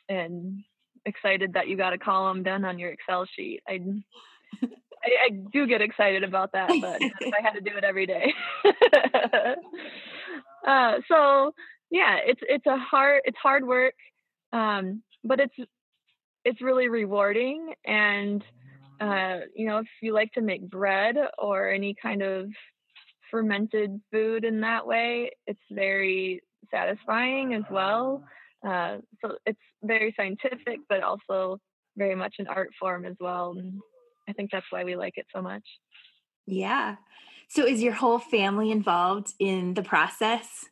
and 0.08 0.62
excited 1.04 1.54
that 1.54 1.66
you 1.66 1.76
got 1.76 1.92
a 1.92 1.98
column 1.98 2.44
done 2.44 2.64
on 2.64 2.78
your 2.78 2.90
Excel 2.90 3.26
sheet. 3.34 3.60
I 3.66 3.80
I, 4.62 5.26
I, 5.26 5.30
do 5.52 5.66
get 5.66 5.80
excited 5.80 6.22
about 6.22 6.52
that, 6.52 6.68
but 6.80 7.02
I 7.02 7.42
had 7.42 7.54
to 7.54 7.60
do 7.60 7.76
it 7.76 7.84
every 7.84 8.06
day. 8.06 8.32
uh, 10.66 10.94
so 11.08 11.52
yeah, 11.90 12.18
it's 12.24 12.40
it's 12.42 12.66
a 12.66 12.76
hard 12.76 13.22
it's 13.24 13.38
hard 13.42 13.66
work, 13.66 13.94
um, 14.52 15.02
but 15.24 15.40
it's 15.40 15.54
it's 16.44 16.62
really 16.62 16.88
rewarding. 16.88 17.74
And 17.84 18.42
uh, 19.00 19.40
you 19.54 19.66
know, 19.66 19.78
if 19.78 19.86
you 20.02 20.12
like 20.12 20.32
to 20.32 20.40
make 20.40 20.68
bread 20.68 21.16
or 21.38 21.68
any 21.68 21.94
kind 22.00 22.22
of 22.22 22.48
fermented 23.30 24.00
food 24.12 24.44
in 24.44 24.60
that 24.60 24.86
way, 24.86 25.30
it's 25.46 25.60
very 25.70 26.42
satisfying 26.70 27.54
as 27.54 27.62
well. 27.70 28.24
Uh, 28.66 28.96
so 29.22 29.36
it's 29.46 29.58
very 29.82 30.12
scientific, 30.16 30.80
but 30.88 31.02
also 31.02 31.58
very 31.96 32.14
much 32.14 32.36
an 32.38 32.46
art 32.48 32.70
form 32.78 33.04
as 33.04 33.14
well. 33.20 33.54
And 33.56 33.80
I 34.28 34.32
think 34.32 34.50
that's 34.50 34.66
why 34.70 34.84
we 34.84 34.96
like 34.96 35.14
it 35.16 35.26
so 35.34 35.42
much. 35.42 35.64
Yeah. 36.46 36.96
So 37.48 37.64
is 37.66 37.82
your 37.82 37.94
whole 37.94 38.18
family 38.18 38.70
involved 38.70 39.32
in 39.38 39.74
the 39.74 39.82
process? 39.82 40.66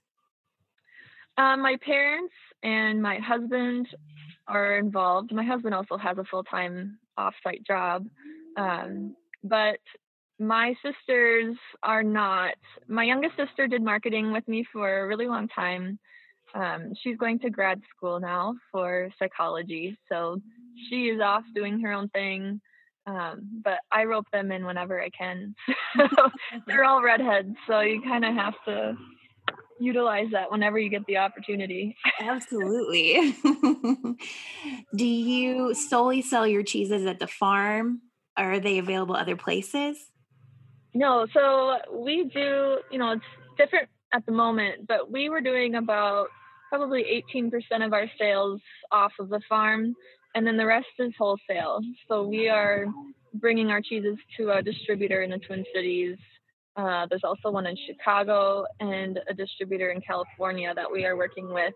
Um, 1.39 1.63
my 1.63 1.77
parents 1.85 2.33
and 2.63 3.03
my 3.03 3.19
husband 3.19 3.89
are 4.49 4.79
involved. 4.79 5.33
My 5.33 5.45
husband 5.45 5.75
also 5.75 5.97
has 5.97 6.19
a 6.19 6.25
full 6.25 6.45
time 6.45 6.99
off-site 7.17 7.65
job, 7.67 8.07
um, 8.57 9.17
but 9.43 9.79
my 10.39 10.75
sisters 10.83 11.57
are 11.83 12.03
not. 12.03 12.55
My 12.89 13.05
youngest 13.05 13.37
sister 13.37 13.67
did 13.67 13.83
marketing 13.83 14.33
with 14.33 14.47
me 14.49 14.65
for 14.73 15.01
a 15.01 15.07
really 15.07 15.27
long 15.27 15.49
time. 15.49 15.99
Um, 16.55 16.93
she's 17.03 17.17
going 17.17 17.39
to 17.41 17.51
grad 17.51 17.81
school 17.95 18.21
now 18.21 18.55
for 18.71 19.11
psychology, 19.19 19.99
so 20.11 20.41
she 20.89 21.07
is 21.07 21.21
off 21.21 21.43
doing 21.55 21.81
her 21.81 21.93
own 21.93 22.09
thing. 22.11 22.61
Um, 23.07 23.63
but 23.63 23.79
I 23.93 24.05
rope 24.05 24.27
them 24.33 24.51
in 24.51 24.67
whenever 24.67 25.01
I 25.01 25.11
can. 25.11 25.55
they're 26.67 26.85
all 26.85 27.03
redheads, 27.03 27.55
so 27.69 27.81
you 27.81 28.03
kind 28.03 28.25
of 28.25 28.35
have 28.35 28.55
to 28.67 28.97
utilize 29.81 30.29
that 30.33 30.51
whenever 30.51 30.79
you 30.79 30.89
get 30.89 31.07
the 31.07 31.19
opportunity. 31.19 31.97
Absolutely. 32.21 33.37
Do 34.97 35.05
you 35.05 35.75
solely 35.75 36.23
sell 36.23 36.47
your 36.47 36.63
cheeses 36.63 37.07
at 37.07 37.19
the 37.19 37.27
farm? 37.27 38.01
Or 38.39 38.53
are 38.53 38.61
they 38.61 38.79
available 38.79 39.17
other 39.17 39.37
places? 39.37 39.97
No, 40.95 41.27
so 41.33 41.77
we 41.93 42.31
do, 42.33 42.79
you 42.91 42.99
know, 42.99 43.13
it's 43.13 43.25
different 43.57 43.89
at 44.13 44.25
the 44.27 44.33
moment, 44.33 44.87
but 44.87 45.11
we 45.11 45.29
were 45.29 45.41
doing 45.41 45.75
about 45.75 46.29
probably 46.71 47.23
18% 47.33 47.51
of 47.85 47.93
our 47.93 48.07
sales 48.19 48.61
off 48.93 49.13
of 49.19 49.29
the 49.29 49.41
farm 49.49 49.95
and 50.37 50.47
then 50.47 50.59
the 50.59 50.67
rest 50.67 50.87
is 50.99 51.13
wholesale. 51.19 51.81
So 52.09 52.23
we 52.23 52.51
are 52.51 52.85
bringing 53.35 53.71
our 53.71 53.81
cheeses 53.81 54.19
to 54.37 54.51
a 54.51 54.63
distributor 54.63 55.23
in 55.23 55.31
the 55.31 55.39
Twin 55.39 55.65
Cities. 55.75 56.19
Uh, 56.77 57.07
there's 57.09 57.25
also 57.25 57.51
one 57.51 57.67
in 57.67 57.77
Chicago 57.87 58.67
and 58.81 59.19
a 59.29 59.35
distributor 59.35 59.91
in 59.91 60.01
California 60.01 60.73
that 60.75 60.91
we 60.91 61.07
are 61.07 61.17
working 61.17 61.53
with 61.53 61.73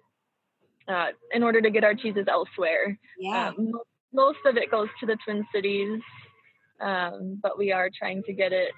uh, 0.89 1.07
in 1.33 1.43
order 1.43 1.63
to 1.63 1.71
get 1.71 1.85
our 1.85 1.95
cheeses 1.95 2.27
elsewhere. 2.29 2.99
Yeah. 3.19 3.49
Um, 3.49 3.73
most 4.13 4.41
of 4.45 4.57
it 4.57 4.71
goes 4.71 4.89
to 5.01 5.07
the 5.07 5.17
Twin 5.25 5.47
Cities, 5.55 6.01
um, 6.81 7.39
but 7.43 7.57
we 7.57 7.73
are 7.73 7.89
trying 7.97 8.23
to 8.25 8.33
get 8.33 8.53
it 8.53 8.73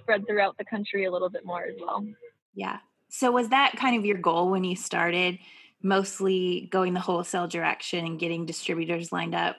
spread 0.00 0.26
throughout 0.26 0.56
the 0.58 0.64
country 0.64 1.06
a 1.06 1.10
little 1.10 1.30
bit 1.30 1.44
more 1.44 1.64
as 1.64 1.74
well. 1.80 2.06
Yeah. 2.54 2.78
So 3.08 3.32
was 3.32 3.48
that 3.48 3.74
kind 3.76 3.96
of 3.96 4.04
your 4.04 4.18
goal 4.18 4.50
when 4.50 4.64
you 4.64 4.76
started? 4.76 5.38
mostly 5.84 6.66
going 6.72 6.94
the 6.94 7.00
wholesale 7.00 7.46
direction 7.46 8.04
and 8.04 8.18
getting 8.18 8.46
distributors 8.46 9.12
lined 9.12 9.34
up? 9.34 9.56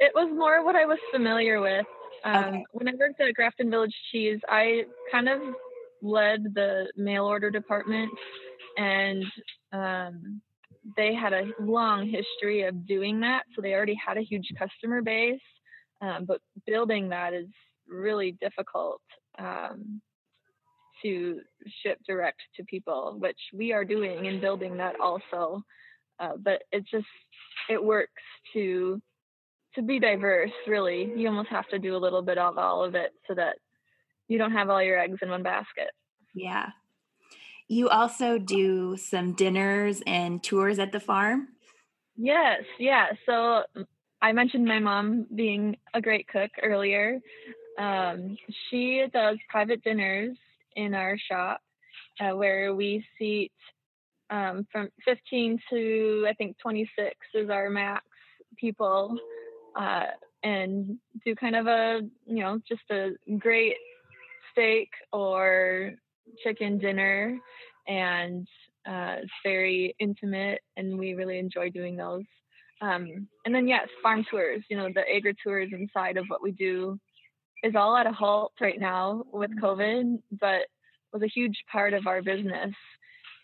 It 0.00 0.12
was 0.14 0.28
more 0.36 0.64
what 0.64 0.76
I 0.76 0.84
was 0.84 0.98
familiar 1.12 1.60
with. 1.60 1.86
Um, 2.24 2.44
okay. 2.44 2.64
When 2.72 2.88
I 2.88 2.92
worked 2.98 3.20
at 3.20 3.34
Grafton 3.34 3.70
Village 3.70 3.94
Cheese, 4.10 4.40
I 4.48 4.84
kind 5.10 5.28
of 5.28 5.40
led 6.02 6.54
the 6.54 6.90
mail 6.96 7.24
order 7.24 7.50
department, 7.50 8.10
and 8.76 9.24
um, 9.72 10.40
they 10.96 11.14
had 11.14 11.32
a 11.32 11.50
long 11.60 12.08
history 12.08 12.62
of 12.62 12.86
doing 12.86 13.20
that. 13.20 13.42
So 13.54 13.62
they 13.62 13.74
already 13.74 13.98
had 14.04 14.16
a 14.16 14.22
huge 14.22 14.48
customer 14.58 15.02
base, 15.02 15.40
um, 16.00 16.24
but 16.26 16.40
building 16.66 17.08
that 17.10 17.34
is 17.34 17.48
really 17.88 18.36
difficult. 18.40 19.00
Um, 19.38 20.00
to 21.02 21.40
ship 21.82 21.98
direct 22.06 22.40
to 22.56 22.64
people, 22.64 23.16
which 23.18 23.38
we 23.54 23.72
are 23.72 23.84
doing 23.84 24.26
and 24.26 24.40
building 24.40 24.76
that 24.76 24.98
also. 25.00 25.62
Uh, 26.20 26.32
but 26.38 26.62
it 26.72 26.84
just 26.90 27.06
it 27.70 27.82
works 27.82 28.22
to 28.52 29.00
to 29.74 29.82
be 29.82 29.98
diverse. 29.98 30.50
Really, 30.66 31.12
you 31.16 31.28
almost 31.28 31.50
have 31.50 31.68
to 31.68 31.78
do 31.78 31.96
a 31.96 31.98
little 31.98 32.22
bit 32.22 32.38
of 32.38 32.58
all 32.58 32.84
of 32.84 32.94
it 32.94 33.12
so 33.26 33.34
that 33.34 33.56
you 34.28 34.38
don't 34.38 34.52
have 34.52 34.70
all 34.70 34.82
your 34.82 34.98
eggs 34.98 35.18
in 35.22 35.30
one 35.30 35.42
basket. 35.42 35.90
Yeah. 36.34 36.70
You 37.68 37.88
also 37.88 38.38
do 38.38 38.96
some 38.96 39.32
dinners 39.32 40.02
and 40.06 40.42
tours 40.42 40.78
at 40.78 40.92
the 40.92 41.00
farm? 41.00 41.48
Yes, 42.16 42.62
yeah. 42.78 43.08
So 43.26 43.62
I 44.20 44.32
mentioned 44.32 44.64
my 44.64 44.78
mom 44.78 45.26
being 45.34 45.76
a 45.94 46.00
great 46.00 46.26
cook 46.28 46.50
earlier. 46.62 47.20
Um, 47.78 48.36
she 48.68 49.04
does 49.12 49.36
private 49.48 49.84
dinners 49.84 50.36
in 50.76 50.94
our 50.94 51.16
shop 51.18 51.60
uh, 52.20 52.34
where 52.34 52.74
we 52.74 53.04
seat 53.18 53.52
um, 54.30 54.66
from 54.72 54.88
15 55.04 55.58
to 55.70 56.26
I 56.28 56.34
think 56.34 56.56
26 56.58 57.14
is 57.34 57.50
our 57.50 57.70
max 57.70 58.04
people, 58.58 59.16
uh, 59.78 60.04
and 60.42 60.98
do 61.24 61.34
kind 61.34 61.56
of 61.56 61.66
a 61.66 62.00
you 62.26 62.40
know 62.40 62.60
just 62.68 62.82
a 62.90 63.10
great 63.38 63.76
steak 64.52 64.88
or 65.12 65.92
chicken 66.42 66.78
dinner, 66.78 67.38
and 67.86 68.46
uh, 68.86 69.16
it's 69.22 69.32
very 69.42 69.94
intimate, 69.98 70.60
and 70.76 70.98
we 70.98 71.14
really 71.14 71.38
enjoy 71.38 71.70
doing 71.70 71.96
those. 71.96 72.24
Um, 72.80 73.26
and 73.44 73.54
then 73.54 73.66
yes, 73.66 73.88
farm 74.02 74.24
tours. 74.30 74.62
You 74.68 74.76
know 74.76 74.88
the 74.94 75.04
agri 75.14 75.34
tours 75.42 75.70
inside 75.72 76.16
of 76.16 76.26
what 76.28 76.42
we 76.42 76.52
do 76.52 76.98
is 77.62 77.74
all 77.74 77.96
at 77.96 78.06
a 78.06 78.12
halt 78.12 78.52
right 78.60 78.78
now 78.78 79.24
with 79.32 79.50
COVID, 79.60 80.20
but 80.40 80.62
was 81.12 81.22
a 81.22 81.26
huge 81.26 81.56
part 81.72 81.94
of 81.94 82.06
our 82.06 82.22
business 82.22 82.74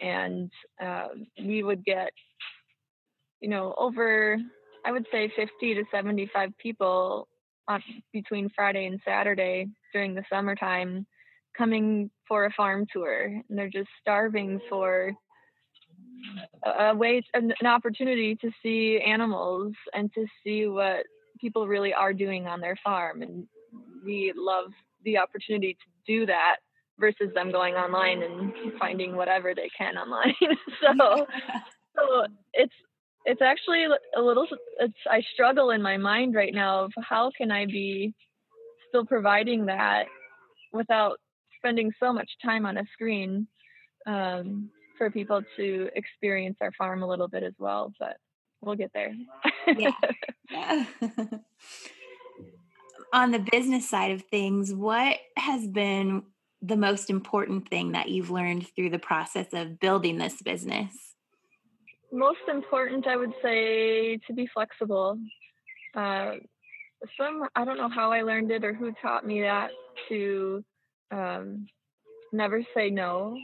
and 0.00 0.50
uh, 0.82 1.08
we 1.38 1.62
would 1.62 1.84
get 1.84 2.10
you 3.40 3.48
know 3.48 3.74
over 3.78 4.38
i 4.84 4.92
would 4.92 5.06
say 5.10 5.32
50 5.34 5.74
to 5.74 5.84
75 5.90 6.50
people 6.58 7.28
on, 7.68 7.82
between 8.12 8.50
friday 8.54 8.86
and 8.86 9.00
saturday 9.04 9.66
during 9.92 10.14
the 10.14 10.24
summertime 10.30 11.06
coming 11.56 12.10
for 12.26 12.46
a 12.46 12.52
farm 12.52 12.86
tour 12.92 13.24
and 13.24 13.58
they're 13.58 13.70
just 13.70 13.88
starving 14.00 14.60
for 14.68 15.12
a, 16.80 16.94
way 16.94 17.22
an, 17.34 17.52
an 17.60 17.66
opportunity 17.66 18.34
to 18.36 18.50
see 18.62 19.00
animals 19.00 19.72
and 19.92 20.12
to 20.14 20.26
see 20.42 20.66
what 20.66 21.04
people 21.40 21.66
really 21.66 21.92
are 21.92 22.12
doing 22.12 22.46
on 22.46 22.60
their 22.60 22.76
farm 22.82 23.22
and 23.22 23.46
we 24.04 24.32
love 24.36 24.70
the 25.04 25.18
opportunity 25.18 25.74
to 25.74 26.12
do 26.12 26.26
that 26.26 26.56
versus 26.98 27.32
them 27.34 27.50
going 27.50 27.74
online 27.74 28.22
and 28.22 28.52
finding 28.78 29.16
whatever 29.16 29.54
they 29.54 29.68
can 29.76 29.96
online. 29.96 30.34
so 30.80 31.26
so 31.96 32.26
it's 32.52 32.72
it's 33.24 33.42
actually 33.42 33.86
a 34.16 34.20
little 34.20 34.46
it's 34.80 34.94
I 35.10 35.22
struggle 35.32 35.70
in 35.70 35.82
my 35.82 35.96
mind 35.96 36.34
right 36.34 36.54
now 36.54 36.84
of 36.84 36.92
how 36.98 37.30
can 37.36 37.50
I 37.50 37.66
be 37.66 38.14
still 38.88 39.06
providing 39.06 39.66
that 39.66 40.06
without 40.72 41.18
spending 41.58 41.92
so 42.00 42.12
much 42.12 42.30
time 42.44 42.66
on 42.66 42.76
a 42.76 42.84
screen 42.92 43.46
um, 44.06 44.70
for 44.98 45.10
people 45.10 45.42
to 45.56 45.88
experience 45.94 46.58
our 46.60 46.72
farm 46.72 47.02
a 47.02 47.08
little 47.08 47.28
bit 47.28 47.42
as 47.42 47.54
well 47.58 47.92
but 47.98 48.16
we'll 48.60 48.76
get 48.76 48.90
there 48.94 49.14
yeah. 49.76 49.90
yeah. 50.50 50.84
on 53.12 53.30
the 53.30 53.38
business 53.50 53.88
side 53.88 54.10
of 54.12 54.22
things 54.22 54.72
what 54.72 55.16
has 55.36 55.66
been 55.66 56.22
the 56.64 56.76
most 56.76 57.10
important 57.10 57.68
thing 57.68 57.92
that 57.92 58.08
you've 58.08 58.30
learned 58.30 58.66
through 58.74 58.88
the 58.88 58.98
process 58.98 59.48
of 59.52 59.78
building 59.78 60.16
this 60.16 60.40
business? 60.40 61.13
Most 62.14 62.38
important, 62.48 63.08
I 63.08 63.16
would 63.16 63.32
say, 63.42 64.18
to 64.26 64.32
be 64.32 64.48
flexible. 64.54 65.18
Uh, 65.96 66.34
some, 67.18 67.48
I 67.56 67.64
don't 67.64 67.76
know 67.76 67.88
how 67.88 68.12
I 68.12 68.22
learned 68.22 68.52
it 68.52 68.62
or 68.62 68.72
who 68.72 68.92
taught 69.02 69.26
me 69.26 69.42
that 69.42 69.70
to 70.08 70.64
um, 71.10 71.66
never 72.32 72.62
say 72.72 72.88
no. 72.88 73.36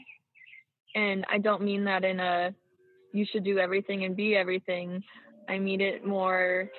And 0.95 1.25
I 1.29 1.39
don't 1.39 1.63
mean 1.63 1.85
that 1.85 2.05
in 2.05 2.21
a 2.21 2.55
you 3.13 3.27
should 3.31 3.43
do 3.43 3.59
everything 3.59 4.05
and 4.05 4.15
be 4.15 4.37
everything. 4.37 5.03
I 5.49 5.59
mean 5.59 5.81
it 5.81 6.07
more 6.07 6.71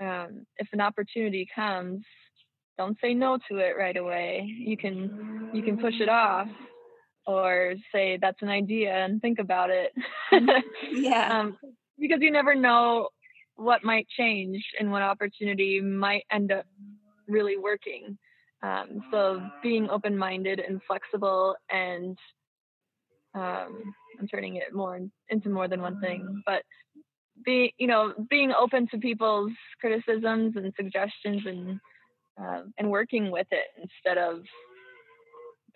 um, 0.00 0.46
if 0.58 0.68
an 0.72 0.80
opportunity 0.80 1.48
comes, 1.52 2.04
don't 2.78 2.96
say 3.02 3.14
no 3.14 3.36
to 3.50 3.58
it 3.58 3.74
right 3.76 3.96
away 3.96 4.42
you 4.46 4.76
can 4.76 5.50
you 5.52 5.62
can 5.62 5.76
push 5.76 6.00
it 6.00 6.08
off 6.08 6.48
or 7.30 7.74
say 7.92 8.18
that's 8.20 8.42
an 8.42 8.48
idea 8.48 8.92
and 8.92 9.20
think 9.20 9.38
about 9.38 9.70
it. 9.70 9.92
Yeah. 10.92 11.40
Um, 11.40 11.56
because 11.98 12.20
you 12.20 12.30
never 12.30 12.54
know 12.54 13.08
what 13.56 13.84
might 13.84 14.06
change 14.08 14.62
and 14.78 14.90
what 14.90 15.02
opportunity 15.02 15.80
might 15.80 16.24
end 16.32 16.50
up 16.50 16.66
really 17.28 17.56
working. 17.56 18.18
Um, 18.62 19.02
so 19.10 19.42
being 19.62 19.88
open-minded 19.88 20.60
and 20.60 20.80
flexible 20.86 21.56
and 21.70 22.16
um, 23.34 23.94
i'm 24.18 24.26
turning 24.28 24.56
it 24.56 24.74
more 24.74 24.98
into 25.28 25.48
more 25.48 25.68
than 25.68 25.80
one 25.80 26.00
thing 26.00 26.42
but 26.44 26.62
be 27.44 27.72
you 27.78 27.86
know 27.86 28.12
being 28.28 28.52
open 28.52 28.88
to 28.88 28.98
people's 28.98 29.52
criticisms 29.80 30.56
and 30.56 30.72
suggestions 30.76 31.42
and 31.46 31.80
um, 32.40 32.72
and 32.78 32.90
working 32.90 33.30
with 33.30 33.46
it 33.50 33.66
instead 33.80 34.18
of 34.18 34.42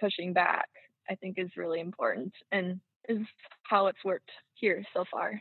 pushing 0.01 0.33
back, 0.33 0.69
I 1.09 1.15
think 1.15 1.39
is 1.39 1.57
really 1.57 1.81
important 1.81 2.33
and 2.53 2.81
is 3.09 3.19
how 3.63 3.87
it's 3.87 4.05
worked 4.05 4.31
here 4.55 4.85
so 4.95 5.05
far. 5.11 5.41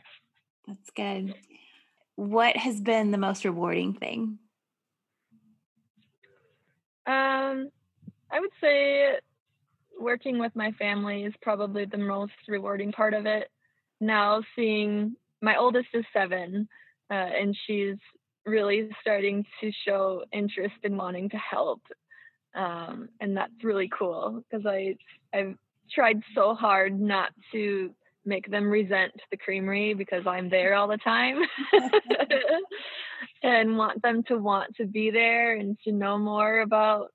That's 0.66 0.90
good. 0.90 1.34
What 2.16 2.56
has 2.56 2.80
been 2.80 3.10
the 3.10 3.18
most 3.18 3.44
rewarding 3.44 3.94
thing? 3.94 4.38
Um, 7.06 7.68
I 8.30 8.40
would 8.40 8.50
say 8.60 9.18
working 9.98 10.38
with 10.38 10.54
my 10.54 10.72
family 10.72 11.24
is 11.24 11.34
probably 11.42 11.84
the 11.84 11.98
most 11.98 12.32
rewarding 12.48 12.92
part 12.92 13.14
of 13.14 13.26
it. 13.26 13.50
Now, 14.00 14.42
seeing 14.56 15.16
my 15.40 15.56
oldest 15.56 15.88
is 15.94 16.04
seven, 16.12 16.68
uh, 17.10 17.14
and 17.14 17.56
she's 17.66 17.96
really 18.46 18.88
starting 19.00 19.44
to 19.60 19.70
show 19.86 20.24
interest 20.32 20.74
in 20.82 20.96
wanting 20.96 21.28
to 21.30 21.36
help. 21.36 21.80
Um, 22.54 23.08
and 23.20 23.36
that's 23.36 23.52
really 23.62 23.90
cool 23.96 24.42
because 24.48 24.66
I 24.66 24.96
I've 25.32 25.56
tried 25.90 26.22
so 26.34 26.54
hard 26.54 26.98
not 27.00 27.30
to 27.52 27.90
make 28.24 28.50
them 28.50 28.70
resent 28.70 29.12
the 29.30 29.36
creamery 29.36 29.94
because 29.94 30.26
I'm 30.26 30.48
there 30.48 30.74
all 30.74 30.88
the 30.88 30.96
time 30.98 31.42
and 33.42 33.76
want 33.76 34.02
them 34.02 34.22
to 34.28 34.38
want 34.38 34.76
to 34.76 34.86
be 34.86 35.10
there 35.10 35.56
and 35.56 35.76
to 35.84 35.92
know 35.92 36.16
more 36.18 36.60
about 36.60 37.12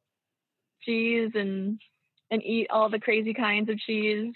cheese 0.82 1.32
and 1.36 1.80
and 2.32 2.44
eat 2.44 2.68
all 2.70 2.90
the 2.90 3.00
crazy 3.00 3.34
kinds 3.34 3.70
of 3.70 3.80
cheese 3.80 4.34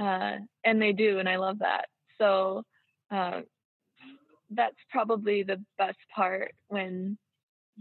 uh, 0.00 0.36
and 0.64 0.80
they 0.80 0.92
do 0.92 1.18
and 1.18 1.28
I 1.28 1.36
love 1.36 1.60
that. 1.60 1.86
So 2.18 2.64
uh, 3.10 3.40
that's 4.50 4.76
probably 4.90 5.42
the 5.42 5.62
best 5.78 5.98
part 6.14 6.52
when 6.68 7.16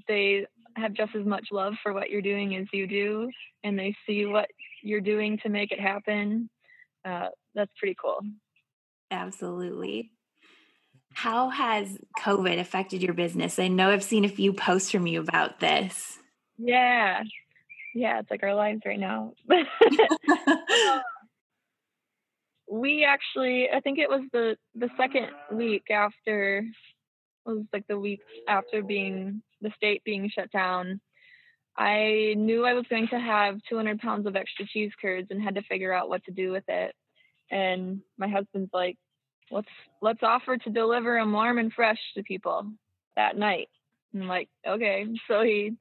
they 0.08 0.46
have 0.76 0.94
just 0.94 1.16
as 1.16 1.26
much 1.26 1.48
love 1.52 1.74
for 1.82 1.94
what 1.94 2.10
you're 2.10 2.22
doing 2.22 2.56
as 2.56 2.68
you 2.72 2.88
do 2.88 3.30
and 3.64 3.78
they 3.78 3.96
see 4.08 4.26
what 4.26 4.48
you're 4.84 5.02
doing 5.02 5.38
to 5.44 5.50
make 5.50 5.72
it 5.72 5.80
happen 5.80 6.50
uh, 7.06 7.28
that's 7.56 7.72
pretty 7.80 7.96
cool. 8.02 8.20
Absolutely. 9.12 10.12
How 11.14 11.50
has 11.50 11.98
covid 12.20 12.60
affected 12.60 13.02
your 13.02 13.14
business? 13.14 13.58
I 13.58 13.68
know 13.68 13.90
i've 13.90 14.04
seen 14.04 14.26
a 14.26 14.30
few 14.30 14.54
posts 14.54 14.92
from 14.92 15.08
you 15.08 15.22
about 15.22 15.60
this. 15.60 16.18
Yeah. 16.58 17.24
Yeah 17.96 18.20
it's 18.20 18.30
like 18.30 18.44
our 18.44 18.56
lives 18.56 18.82
right 18.86 19.00
now. 19.00 19.34
We 22.72 23.04
actually 23.04 23.68
i 23.74 23.80
think 23.80 23.98
it 23.98 24.08
was 24.08 24.22
the 24.32 24.56
the 24.76 24.90
second 24.96 25.30
week 25.52 25.90
after 25.90 26.64
was 27.44 27.66
like 27.74 27.88
the 27.88 27.98
week 27.98 28.22
after 28.48 28.84
being 28.84 29.42
the 29.62 29.72
state 29.76 30.04
being 30.04 30.30
shut 30.30 30.52
down 30.52 31.00
i 31.78 32.34
knew 32.38 32.66
i 32.66 32.74
was 32.74 32.86
going 32.90 33.08
to 33.08 33.20
have 33.20 33.60
200 33.70 34.00
pounds 34.00 34.26
of 34.26 34.36
extra 34.36 34.66
cheese 34.66 34.92
curds 35.02 35.28
and 35.30 35.42
had 35.42 35.56
to 35.56 35.62
figure 35.64 35.94
out 35.94 36.10
what 36.10 36.24
to 36.24 36.32
do 36.32 36.52
with 36.52 36.64
it 36.68 36.96
and 37.52 38.02
my 38.18 38.28
husband's 38.28 38.70
like 38.74 38.98
let's 39.52 39.68
let's 40.02 40.24
offer 40.24 40.58
to 40.58 40.70
deliver 40.70 41.18
them 41.18 41.32
warm 41.32 41.58
and 41.58 41.74
fresh 41.74 42.00
to 42.16 42.24
people 42.24 42.66
that 43.16 43.38
night 43.38 43.70
i'm 44.14 44.28
like 44.28 44.50
okay 44.68 45.06
so 45.28 45.42
he 45.42 45.74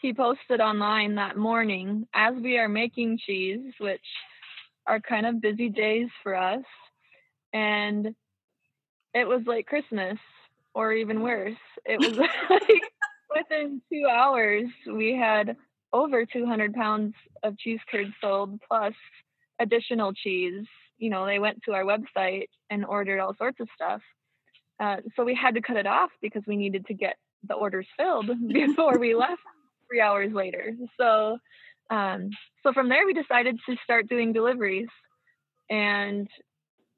he 0.00 0.14
posted 0.14 0.60
online 0.60 1.16
that 1.16 1.36
morning 1.36 2.06
as 2.14 2.34
we 2.42 2.56
are 2.56 2.68
making 2.68 3.18
cheese 3.26 3.72
which 3.78 4.00
are 4.90 5.00
kind 5.00 5.24
of 5.24 5.40
busy 5.40 5.68
days 5.68 6.08
for 6.22 6.34
us. 6.34 6.64
And 7.52 8.14
it 9.14 9.26
was 9.26 9.42
like 9.46 9.66
Christmas, 9.66 10.18
or 10.74 10.92
even 10.92 11.22
worse. 11.22 11.56
It 11.84 11.98
was 11.98 12.16
like 12.50 12.82
within 13.34 13.82
two 13.92 14.06
hours, 14.10 14.66
we 14.86 15.16
had 15.16 15.56
over 15.92 16.24
200 16.24 16.74
pounds 16.74 17.14
of 17.42 17.58
cheese 17.58 17.80
curds 17.90 18.12
sold, 18.20 18.60
plus 18.68 18.94
additional 19.60 20.12
cheese. 20.12 20.64
You 20.98 21.10
know, 21.10 21.26
they 21.26 21.38
went 21.38 21.62
to 21.64 21.72
our 21.72 21.84
website 21.84 22.48
and 22.70 22.84
ordered 22.84 23.20
all 23.20 23.34
sorts 23.36 23.60
of 23.60 23.68
stuff. 23.74 24.02
Uh, 24.78 24.96
so 25.16 25.24
we 25.24 25.34
had 25.34 25.54
to 25.54 25.62
cut 25.62 25.76
it 25.76 25.86
off 25.86 26.10
because 26.22 26.42
we 26.46 26.56
needed 26.56 26.86
to 26.86 26.94
get 26.94 27.16
the 27.48 27.54
orders 27.54 27.86
filled 27.98 28.30
before 28.48 28.98
we 28.98 29.14
left 29.14 29.42
three 29.88 30.00
hours 30.00 30.32
later. 30.32 30.74
So 30.98 31.38
Um, 31.90 32.30
so 32.62 32.72
from 32.72 32.88
there, 32.88 33.04
we 33.04 33.12
decided 33.12 33.58
to 33.68 33.76
start 33.82 34.08
doing 34.08 34.32
deliveries, 34.32 34.88
and 35.68 36.28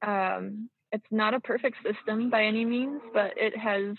um, 0.07 0.69
it's 0.93 1.07
not 1.11 1.35
a 1.35 1.41
perfect 1.41 1.79
system 1.83 2.29
by 2.29 2.45
any 2.45 2.65
means, 2.65 3.01
but 3.15 3.33
it 3.37 3.57
has 3.57 3.97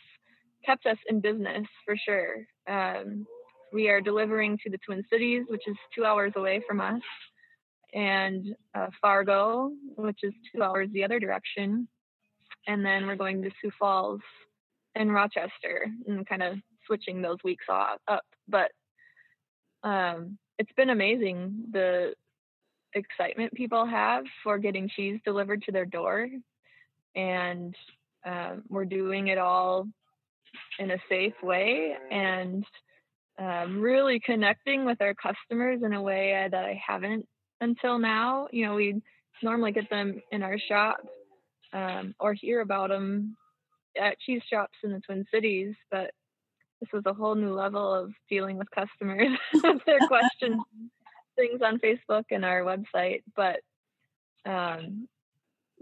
kept 0.65 0.85
us 0.85 0.97
in 1.09 1.19
business 1.19 1.65
for 1.85 1.95
sure. 1.97 2.45
Um, 2.67 3.25
we 3.71 3.89
are 3.89 4.01
delivering 4.01 4.57
to 4.63 4.69
the 4.69 4.77
Twin 4.85 5.03
Cities, 5.11 5.43
which 5.47 5.67
is 5.67 5.75
two 5.95 6.05
hours 6.05 6.33
away 6.35 6.61
from 6.67 6.79
us, 6.79 7.01
and 7.93 8.55
uh, 8.75 8.87
Fargo, 9.01 9.71
which 9.95 10.19
is 10.23 10.33
two 10.53 10.61
hours 10.61 10.89
the 10.91 11.03
other 11.03 11.19
direction. 11.19 11.87
And 12.67 12.85
then 12.85 13.07
we're 13.07 13.15
going 13.15 13.41
to 13.41 13.51
Sioux 13.61 13.71
Falls 13.77 14.21
and 14.95 15.13
Rochester 15.13 15.87
and 16.07 16.27
kind 16.27 16.43
of 16.43 16.57
switching 16.85 17.21
those 17.21 17.37
weeks 17.43 17.65
off, 17.69 17.99
up. 18.07 18.23
But 18.47 18.71
um, 19.83 20.37
it's 20.59 20.71
been 20.77 20.91
amazing 20.91 21.65
the 21.71 22.13
excitement 22.93 23.53
people 23.53 23.85
have 23.85 24.23
for 24.43 24.57
getting 24.57 24.87
cheese 24.87 25.19
delivered 25.25 25.63
to 25.63 25.71
their 25.71 25.85
door. 25.85 26.27
And 27.15 27.75
um, 28.25 28.63
we're 28.69 28.85
doing 28.85 29.27
it 29.27 29.37
all 29.37 29.87
in 30.79 30.91
a 30.91 30.97
safe 31.09 31.33
way 31.41 31.95
and 32.11 32.65
um, 33.39 33.79
really 33.79 34.19
connecting 34.19 34.85
with 34.85 35.01
our 35.01 35.13
customers 35.13 35.81
in 35.83 35.93
a 35.93 36.01
way 36.01 36.47
that 36.49 36.65
I 36.65 36.81
haven't 36.85 37.25
until 37.61 37.97
now. 37.97 38.47
You 38.51 38.67
know, 38.67 38.75
we 38.75 39.01
normally 39.41 39.71
get 39.71 39.89
them 39.89 40.21
in 40.31 40.43
our 40.43 40.57
shop 40.59 40.97
um, 41.73 42.13
or 42.19 42.33
hear 42.33 42.61
about 42.61 42.89
them 42.89 43.35
at 43.99 44.19
cheese 44.19 44.41
shops 44.49 44.77
in 44.83 44.91
the 44.91 44.99
Twin 44.99 45.25
Cities, 45.31 45.75
but 45.91 46.11
this 46.79 46.89
was 46.91 47.03
a 47.05 47.13
whole 47.13 47.35
new 47.35 47.53
level 47.53 47.93
of 47.93 48.11
dealing 48.29 48.57
with 48.57 48.69
customers 48.71 49.37
with 49.53 49.81
their 49.85 49.99
questions, 50.07 50.61
things 51.35 51.61
on 51.63 51.79
Facebook 51.79 52.25
and 52.31 52.43
our 52.43 52.61
website. 52.61 53.23
But 53.35 53.59
um, 54.45 55.07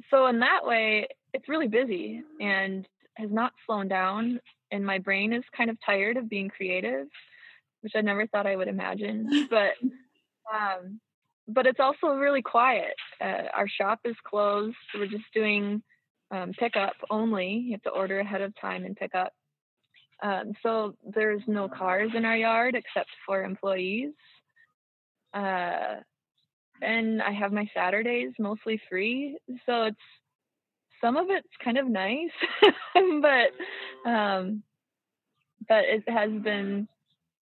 so 0.09 0.27
in 0.27 0.39
that 0.39 0.61
way, 0.63 1.07
it's 1.33 1.49
really 1.49 1.67
busy 1.67 2.23
and 2.39 2.87
has 3.15 3.29
not 3.31 3.53
slowed 3.65 3.89
down. 3.89 4.39
And 4.71 4.85
my 4.85 4.99
brain 4.99 5.33
is 5.33 5.43
kind 5.55 5.69
of 5.69 5.77
tired 5.85 6.17
of 6.17 6.29
being 6.29 6.49
creative, 6.49 7.07
which 7.81 7.93
I 7.95 8.01
never 8.01 8.27
thought 8.27 8.47
I 8.47 8.55
would 8.55 8.67
imagine. 8.67 9.47
But 9.49 9.73
um, 10.53 10.99
but 11.47 11.65
it's 11.65 11.79
also 11.79 12.07
really 12.07 12.41
quiet. 12.41 12.93
Uh, 13.19 13.43
our 13.53 13.67
shop 13.67 13.99
is 14.05 14.15
closed. 14.23 14.75
We're 14.95 15.07
just 15.07 15.25
doing 15.33 15.81
um, 16.31 16.51
pickup 16.57 16.93
only. 17.09 17.63
You 17.65 17.71
have 17.73 17.81
to 17.83 17.89
order 17.89 18.19
ahead 18.19 18.41
of 18.41 18.53
time 18.59 18.85
and 18.85 18.95
pick 18.95 19.13
up. 19.15 19.33
Um, 20.23 20.53
so 20.61 20.95
there's 21.03 21.41
no 21.47 21.67
cars 21.67 22.11
in 22.15 22.25
our 22.25 22.37
yard 22.37 22.75
except 22.75 23.09
for 23.25 23.43
employees. 23.43 24.13
Uh, 25.33 25.95
and 26.81 27.21
I 27.21 27.31
have 27.31 27.51
my 27.51 27.67
Saturdays 27.73 28.31
mostly 28.39 28.81
free. 28.89 29.37
So 29.65 29.83
it's 29.83 29.97
some 31.01 31.17
of 31.17 31.27
it's 31.29 31.47
kind 31.63 31.77
of 31.77 31.87
nice, 31.87 32.29
but 33.21 34.09
um, 34.09 34.63
but 35.67 35.83
it 35.85 36.03
has 36.07 36.31
been 36.43 36.87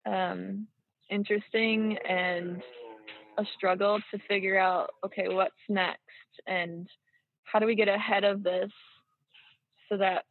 um, 0.07 0.67
interesting 1.11 1.97
and 2.09 2.63
a 3.39 3.45
struggle 3.57 3.99
to 4.11 4.19
figure 4.29 4.59
out 4.59 4.91
okay 5.05 5.29
what's 5.29 5.55
next 5.69 6.01
and 6.47 6.89
how 7.45 7.59
do 7.59 7.67
we 7.67 7.75
get 7.75 7.89
ahead 7.89 8.25
of 8.25 8.43
this 8.43 8.71
so 9.89 9.97
that 9.97 10.25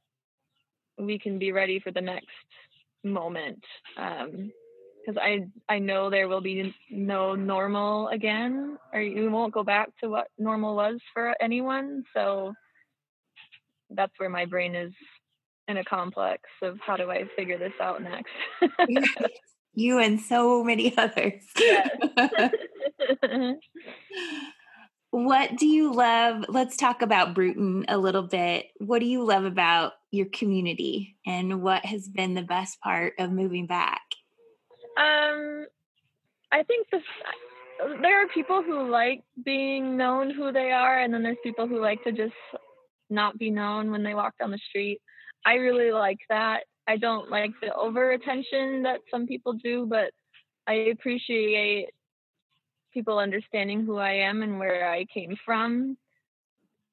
we 0.98 1.18
can 1.18 1.40
be 1.40 1.52
ready 1.52 1.80
for 1.80 1.92
the 1.92 2.02
next 2.02 2.28
moment 3.04 3.64
because 3.96 5.18
um, 5.18 5.20
I 5.22 5.48
I 5.70 5.80
know 5.80 6.10
there 6.10 6.28
will 6.28 6.42
be 6.42 6.74
no 6.92 7.36
normal 7.36 8.10
again. 8.10 8.78
Or 8.94 9.02
you 9.02 9.30
won't 9.32 9.54
go 9.54 9.64
back 9.64 9.90
to 10.02 10.10
what 10.10 10.28
normal 10.38 10.76
was 10.76 11.00
for 11.14 11.36
anyone. 11.42 12.04
So 12.14 12.54
that's 13.90 14.14
where 14.18 14.30
my 14.30 14.46
brain 14.46 14.76
is 14.76 14.94
in 15.68 15.78
a 15.78 15.84
complex 15.84 16.44
of 16.62 16.80
how 16.86 16.96
do 16.96 17.12
I 17.12 17.26
figure 17.36 17.58
this 17.58 17.74
out 17.82 18.02
next 18.02 18.32
you 19.74 20.00
and 20.00 20.20
so 20.20 20.64
many 20.64 20.98
others 20.98 21.44
what 25.12 25.56
do 25.56 25.66
you 25.66 25.94
love? 25.94 26.46
Let's 26.48 26.78
talk 26.78 27.02
about 27.02 27.34
Brooten 27.34 27.86
a 27.88 27.98
little 27.98 28.24
bit. 28.24 28.68
What 28.78 29.00
do 29.00 29.06
you 29.06 29.26
love 29.26 29.46
about 29.46 29.94
your 30.12 30.28
community 30.28 31.16
and 31.26 31.62
what 31.62 31.86
has 31.86 32.08
been 32.08 32.34
the 32.34 32.44
best 32.44 32.80
part 32.82 33.14
of 33.20 33.32
moving 33.32 33.68
back? 33.68 34.02
Um, 34.98 35.68
I 36.52 36.64
think 36.64 36.88
this, 36.92 37.04
there 38.02 38.24
are 38.24 38.28
people 38.28 38.64
who 38.64 38.90
like 38.90 39.24
being 39.44 39.98
known 39.98 40.32
who 40.32 40.52
they 40.52 40.72
are, 40.72 41.00
and 41.00 41.14
then 41.14 41.24
there's 41.24 41.38
people 41.44 41.68
who 41.68 41.82
like 41.82 42.04
to 42.04 42.12
just 42.12 42.34
not 43.10 43.38
be 43.38 43.50
known 43.50 43.92
when 43.92 44.04
they 44.04 44.14
walk 44.14 44.38
down 44.38 44.52
the 44.52 44.60
street. 44.70 45.02
I 45.46 45.56
really 45.56 45.92
like 45.92 46.20
that. 46.30 46.62
I 46.88 46.98
don't 46.98 47.30
like 47.30 47.52
the 47.62 47.74
over 47.74 48.12
attention 48.12 48.84
that 48.84 49.00
some 49.12 49.28
people 49.28 49.54
do, 49.54 49.86
but 49.86 50.12
I 50.68 50.90
appreciate 50.92 51.90
people 52.94 53.20
understanding 53.20 53.86
who 53.86 53.98
I 53.98 54.14
am 54.14 54.42
and 54.42 54.60
where 54.60 54.90
I 54.90 55.06
came 55.14 55.36
from 55.46 55.98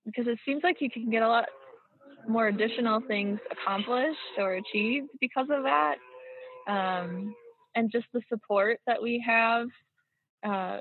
because 0.05 0.27
it 0.27 0.39
seems 0.45 0.63
like 0.63 0.81
you 0.81 0.91
can 0.91 1.11
get 1.11 1.23
a 1.23 1.29
lot 1.29 1.47
more 2.29 2.49
additional 2.49 3.01
things 3.07 3.39
accomplished 3.51 4.19
or 4.39 4.55
achieved 4.55 5.09
because 5.21 5.47
of 5.51 5.63
that. 5.63 5.97
Um, 6.67 7.35
and 7.75 7.91
just 7.91 8.07
the 8.13 8.23
support 8.29 8.81
that 8.87 9.03
we 9.03 9.23
have. 9.27 9.67
Uh, 10.47 10.79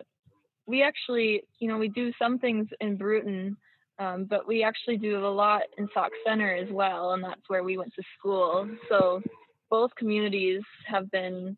we 0.65 0.83
actually, 0.83 1.43
you 1.59 1.67
know, 1.67 1.77
we 1.77 1.89
do 1.89 2.11
some 2.19 2.39
things 2.39 2.67
in 2.79 2.95
Brooten, 2.95 3.57
um, 3.99 4.25
but 4.25 4.47
we 4.47 4.63
actually 4.63 4.97
do 4.97 5.25
a 5.25 5.27
lot 5.27 5.63
in 5.77 5.87
Sauk 5.93 6.11
Centre 6.25 6.55
as 6.55 6.69
well, 6.71 7.13
and 7.13 7.23
that's 7.23 7.41
where 7.47 7.63
we 7.63 7.77
went 7.77 7.93
to 7.95 8.03
school. 8.17 8.67
So 8.89 9.21
both 9.69 9.91
communities 9.95 10.61
have 10.85 11.09
been 11.11 11.57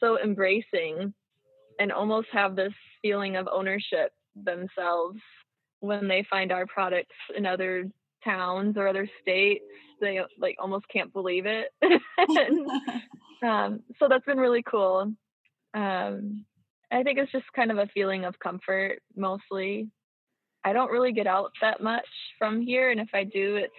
so 0.00 0.18
embracing 0.20 1.14
and 1.78 1.92
almost 1.92 2.28
have 2.32 2.56
this 2.56 2.72
feeling 3.02 3.36
of 3.36 3.48
ownership 3.50 4.12
themselves. 4.34 5.18
When 5.80 6.08
they 6.08 6.26
find 6.30 6.50
our 6.50 6.66
products 6.66 7.14
in 7.36 7.44
other 7.44 7.90
towns 8.24 8.78
or 8.78 8.88
other 8.88 9.06
states 9.20 9.64
they 10.00 10.20
like 10.38 10.56
almost 10.58 10.86
can't 10.92 11.12
believe 11.12 11.46
it. 11.46 11.68
And, 12.16 12.66
um, 13.42 13.80
so 13.98 14.08
that's 14.08 14.24
been 14.24 14.38
really 14.38 14.62
cool. 14.62 15.12
Um, 15.74 16.44
i 16.92 17.02
think 17.02 17.18
it's 17.18 17.32
just 17.32 17.46
kind 17.56 17.70
of 17.70 17.78
a 17.78 17.88
feeling 17.92 18.24
of 18.24 18.38
comfort 18.38 19.00
mostly 19.16 19.88
i 20.64 20.72
don't 20.72 20.90
really 20.90 21.12
get 21.12 21.26
out 21.26 21.52
that 21.60 21.82
much 21.82 22.06
from 22.38 22.60
here 22.60 22.90
and 22.90 23.00
if 23.00 23.08
i 23.14 23.24
do 23.24 23.56
it's 23.56 23.72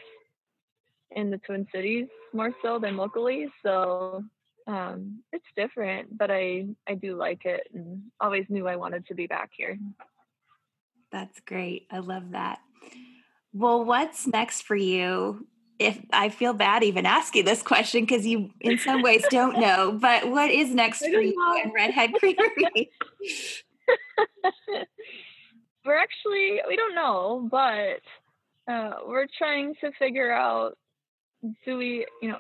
in 1.12 1.30
the 1.30 1.38
twin 1.40 1.66
cities 1.74 2.08
more 2.34 2.52
so 2.62 2.80
than 2.80 2.98
locally 2.98 3.48
so 3.64 4.24
um, 4.68 5.24
it's 5.32 5.46
different, 5.56 6.18
but 6.18 6.32
I 6.32 6.68
I 6.88 6.96
do 6.96 7.16
like 7.16 7.46
it, 7.46 7.68
and 7.74 8.02
always 8.20 8.46
knew 8.50 8.68
I 8.68 8.76
wanted 8.76 9.06
to 9.08 9.16
be 9.16 9.28
back 9.28 9.52
here. 9.56 9.78
That's 11.12 11.40
great. 11.42 11.88
I 11.92 12.00
love 12.00 12.32
that. 12.32 12.60
Well, 13.54 13.86
what's 13.86 14.26
next 14.28 14.64
for 14.64 14.76
you? 14.76 15.48
If 15.78 16.00
I 16.12 16.30
feel 16.30 16.54
bad 16.54 16.84
even 16.84 17.06
asking 17.06 17.46
this 17.46 17.62
question 17.62 18.02
because 18.02 18.26
you, 18.26 18.50
in 18.62 18.78
some 18.78 19.02
ways, 19.02 19.26
don't 19.30 19.60
know, 19.60 19.92
but 19.92 20.30
what 20.30 20.50
is 20.50 20.74
next 20.74 21.00
for 21.00 21.22
you 21.22 21.36
know. 21.36 21.62
in 21.64 21.72
Redhead 21.72 22.14
Creamery? 22.16 22.92
we're 25.86 25.98
actually 25.98 26.62
we 26.68 26.76
don't 26.76 26.96
know, 26.96 27.48
but 27.52 28.02
uh, 28.72 28.98
we're 29.08 29.28
trying 29.38 29.74
to 29.82 29.92
figure 30.00 30.32
out 30.32 30.78
do 31.64 31.78
we 31.78 32.06
you 32.22 32.30
know 32.30 32.40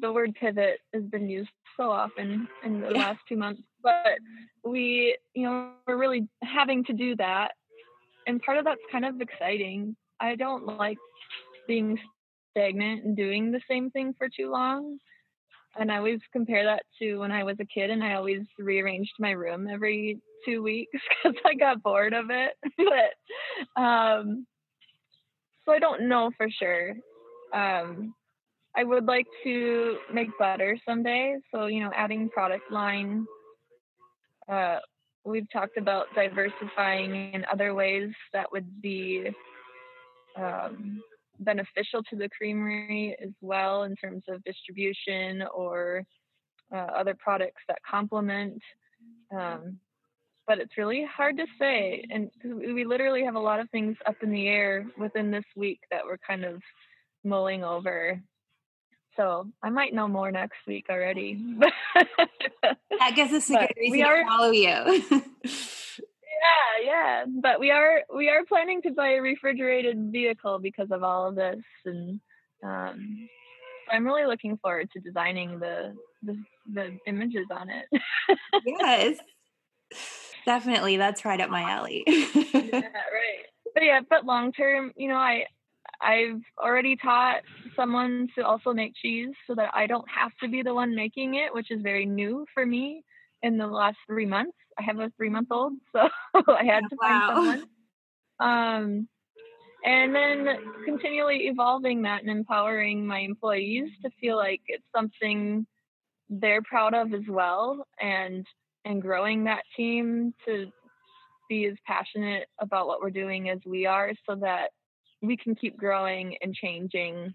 the 0.00 0.10
word 0.10 0.34
pivot 0.40 0.78
has 0.94 1.02
been 1.04 1.28
used 1.28 1.50
so 1.76 1.90
often 1.90 2.48
in 2.64 2.80
the 2.80 2.88
last 2.88 3.18
two 3.28 3.36
months 3.36 3.60
but 3.82 4.16
we 4.64 5.14
you 5.34 5.42
know 5.42 5.72
we're 5.86 5.98
really 5.98 6.26
having 6.42 6.82
to 6.82 6.94
do 6.94 7.14
that 7.16 7.50
and 8.26 8.42
part 8.42 8.58
of 8.58 8.64
that's 8.64 8.80
kind 8.90 9.04
of 9.04 9.20
exciting. 9.20 9.96
I 10.20 10.34
don't 10.34 10.66
like 10.66 10.98
being 11.66 11.98
stagnant 12.50 13.04
and 13.04 13.16
doing 13.16 13.50
the 13.52 13.60
same 13.68 13.90
thing 13.90 14.14
for 14.18 14.28
too 14.28 14.50
long 14.50 14.98
and 15.78 15.90
i 15.90 15.96
always 15.96 16.20
compare 16.32 16.64
that 16.64 16.82
to 16.98 17.16
when 17.16 17.32
i 17.32 17.42
was 17.44 17.56
a 17.60 17.66
kid 17.66 17.90
and 17.90 18.02
i 18.02 18.14
always 18.14 18.42
rearranged 18.58 19.12
my 19.18 19.30
room 19.30 19.68
every 19.68 20.18
two 20.44 20.62
weeks 20.62 20.90
because 21.24 21.38
i 21.44 21.54
got 21.54 21.82
bored 21.82 22.12
of 22.12 22.26
it 22.30 22.52
but 22.76 23.80
um 23.80 24.46
so 25.64 25.72
i 25.72 25.78
don't 25.78 26.08
know 26.08 26.30
for 26.36 26.48
sure 26.50 26.94
um 27.52 28.14
I 28.76 28.84
would 28.84 29.06
like 29.06 29.26
to 29.44 29.96
make 30.12 30.28
butter 30.38 30.78
someday. 30.86 31.36
So, 31.52 31.66
you 31.66 31.80
know, 31.80 31.90
adding 31.94 32.28
product 32.28 32.70
line. 32.70 33.26
Uh, 34.46 34.78
we've 35.24 35.50
talked 35.50 35.78
about 35.78 36.06
diversifying 36.14 37.32
in 37.32 37.44
other 37.50 37.74
ways 37.74 38.10
that 38.34 38.52
would 38.52 38.82
be 38.82 39.30
um, 40.36 41.02
beneficial 41.40 42.02
to 42.10 42.16
the 42.16 42.28
creamery 42.28 43.16
as 43.22 43.30
well 43.40 43.84
in 43.84 43.94
terms 43.96 44.22
of 44.28 44.42
distribution 44.44 45.44
or 45.54 46.04
uh, 46.72 46.76
other 46.76 47.14
products 47.18 47.62
that 47.68 47.78
complement. 47.88 48.60
Um, 49.36 49.78
but 50.46 50.58
it's 50.58 50.78
really 50.78 51.04
hard 51.04 51.36
to 51.38 51.46
say. 51.58 52.04
And 52.10 52.30
we 52.44 52.84
literally 52.84 53.24
have 53.24 53.34
a 53.34 53.40
lot 53.40 53.60
of 53.60 53.68
things 53.70 53.96
up 54.06 54.16
in 54.22 54.30
the 54.30 54.46
air 54.46 54.86
within 54.96 55.30
this 55.30 55.44
week 55.56 55.80
that 55.90 56.02
we're 56.04 56.18
kind 56.18 56.44
of 56.44 56.62
mulling 57.24 57.64
over. 57.64 58.20
So 59.16 59.48
I 59.62 59.70
might 59.70 59.94
know 59.94 60.06
more 60.06 60.30
next 60.30 60.58
week 60.66 60.86
already. 60.90 61.42
that 61.94 63.16
gives 63.16 63.32
us 63.32 63.50
a 63.50 63.54
good 63.54 63.70
reason 63.76 64.02
are, 64.02 64.22
to 64.22 64.28
follow 64.28 64.50
you. 64.50 65.24
yeah, 66.82 66.86
yeah. 66.86 67.24
But 67.42 67.60
we 67.60 67.70
are 67.70 68.02
we 68.14 68.28
are 68.28 68.44
planning 68.44 68.82
to 68.82 68.92
buy 68.92 69.14
a 69.14 69.20
refrigerated 69.20 70.12
vehicle 70.12 70.58
because 70.58 70.88
of 70.90 71.02
all 71.02 71.28
of 71.28 71.34
this, 71.34 71.62
and 71.84 72.20
um, 72.64 73.28
I'm 73.90 74.04
really 74.04 74.26
looking 74.26 74.56
forward 74.58 74.90
to 74.92 75.00
designing 75.00 75.58
the 75.58 75.94
the, 76.22 76.36
the 76.72 76.98
images 77.06 77.46
on 77.50 77.68
it. 77.70 77.86
yes, 78.66 79.18
definitely. 80.44 80.96
That's 80.96 81.24
right 81.24 81.40
up 81.40 81.50
my 81.50 81.62
alley. 81.62 82.04
yeah, 82.06 82.50
right. 82.52 83.46
But 83.74 83.84
yeah, 83.84 84.00
but 84.08 84.24
long 84.24 84.52
term, 84.52 84.92
you 84.96 85.08
know, 85.08 85.16
I 85.16 85.44
I've 86.00 86.42
already 86.58 86.96
taught 86.96 87.42
someone 87.74 88.28
to 88.36 88.44
also 88.44 88.72
make 88.72 88.94
cheese 89.00 89.34
so 89.46 89.54
that 89.54 89.70
I 89.74 89.86
don't 89.86 90.08
have 90.08 90.32
to 90.42 90.48
be 90.48 90.62
the 90.62 90.74
one 90.74 90.94
making 90.94 91.34
it, 91.34 91.54
which 91.54 91.70
is 91.70 91.80
very 91.82 92.06
new 92.06 92.46
for 92.54 92.66
me 92.66 93.04
in 93.42 93.58
the 93.58 93.66
last 93.66 93.98
three 94.06 94.26
months. 94.26 94.56
I 94.78 94.82
have 94.82 94.98
a 94.98 95.10
three 95.16 95.30
month 95.30 95.48
old, 95.50 95.74
so 95.92 96.08
I 96.34 96.64
had 96.64 96.84
to 96.90 96.96
wow. 97.00 97.30
find 97.34 97.36
someone. 97.36 97.68
Um, 98.38 99.08
and 99.84 100.14
then 100.14 100.48
continually 100.84 101.46
evolving 101.46 102.02
that 102.02 102.22
and 102.22 102.30
empowering 102.30 103.06
my 103.06 103.20
employees 103.20 103.88
to 104.02 104.10
feel 104.20 104.36
like 104.36 104.60
it's 104.66 104.84
something 104.94 105.66
they're 106.28 106.62
proud 106.62 106.92
of 106.92 107.14
as 107.14 107.22
well 107.28 107.86
and 108.00 108.46
and 108.84 109.02
growing 109.02 109.44
that 109.44 109.62
team 109.76 110.34
to 110.44 110.66
be 111.48 111.66
as 111.66 111.76
passionate 111.86 112.48
about 112.60 112.88
what 112.88 113.00
we're 113.00 113.10
doing 113.10 113.48
as 113.48 113.60
we 113.64 113.86
are 113.86 114.12
so 114.28 114.34
that 114.34 114.70
we 115.22 115.36
can 115.36 115.54
keep 115.54 115.76
growing 115.76 116.36
and 116.42 116.54
changing 116.54 117.32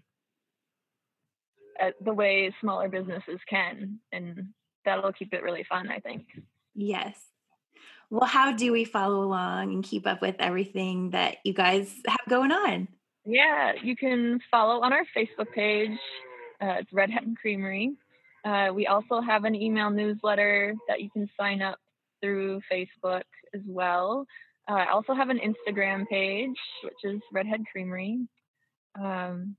the 2.04 2.12
way 2.12 2.54
smaller 2.60 2.88
businesses 2.88 3.40
can 3.48 3.98
and 4.12 4.48
that'll 4.84 5.12
keep 5.12 5.32
it 5.32 5.42
really 5.42 5.64
fun 5.64 5.88
i 5.88 5.98
think 5.98 6.26
yes 6.74 7.31
well 8.12 8.28
how 8.28 8.52
do 8.52 8.70
we 8.72 8.84
follow 8.84 9.24
along 9.24 9.72
and 9.72 9.82
keep 9.82 10.06
up 10.06 10.20
with 10.20 10.36
everything 10.38 11.10
that 11.10 11.38
you 11.44 11.52
guys 11.52 11.92
have 12.06 12.20
going 12.28 12.52
on 12.52 12.86
yeah 13.24 13.72
you 13.82 13.96
can 13.96 14.38
follow 14.50 14.82
on 14.82 14.92
our 14.92 15.04
facebook 15.16 15.50
page 15.54 15.98
uh, 16.60 16.76
it's 16.78 16.92
redhead 16.92 17.34
creamery 17.40 17.92
uh, 18.44 18.68
we 18.74 18.86
also 18.86 19.20
have 19.20 19.44
an 19.44 19.54
email 19.54 19.90
newsletter 19.90 20.74
that 20.88 21.00
you 21.00 21.10
can 21.10 21.28
sign 21.38 21.62
up 21.62 21.78
through 22.20 22.60
facebook 22.70 23.22
as 23.54 23.62
well 23.66 24.26
uh, 24.68 24.74
I 24.74 24.90
also 24.90 25.12
have 25.12 25.28
an 25.28 25.40
Instagram 25.40 26.06
page, 26.08 26.56
which 26.84 27.14
is 27.14 27.20
Redhead 27.32 27.64
Creamery, 27.70 28.26
um, 28.98 29.56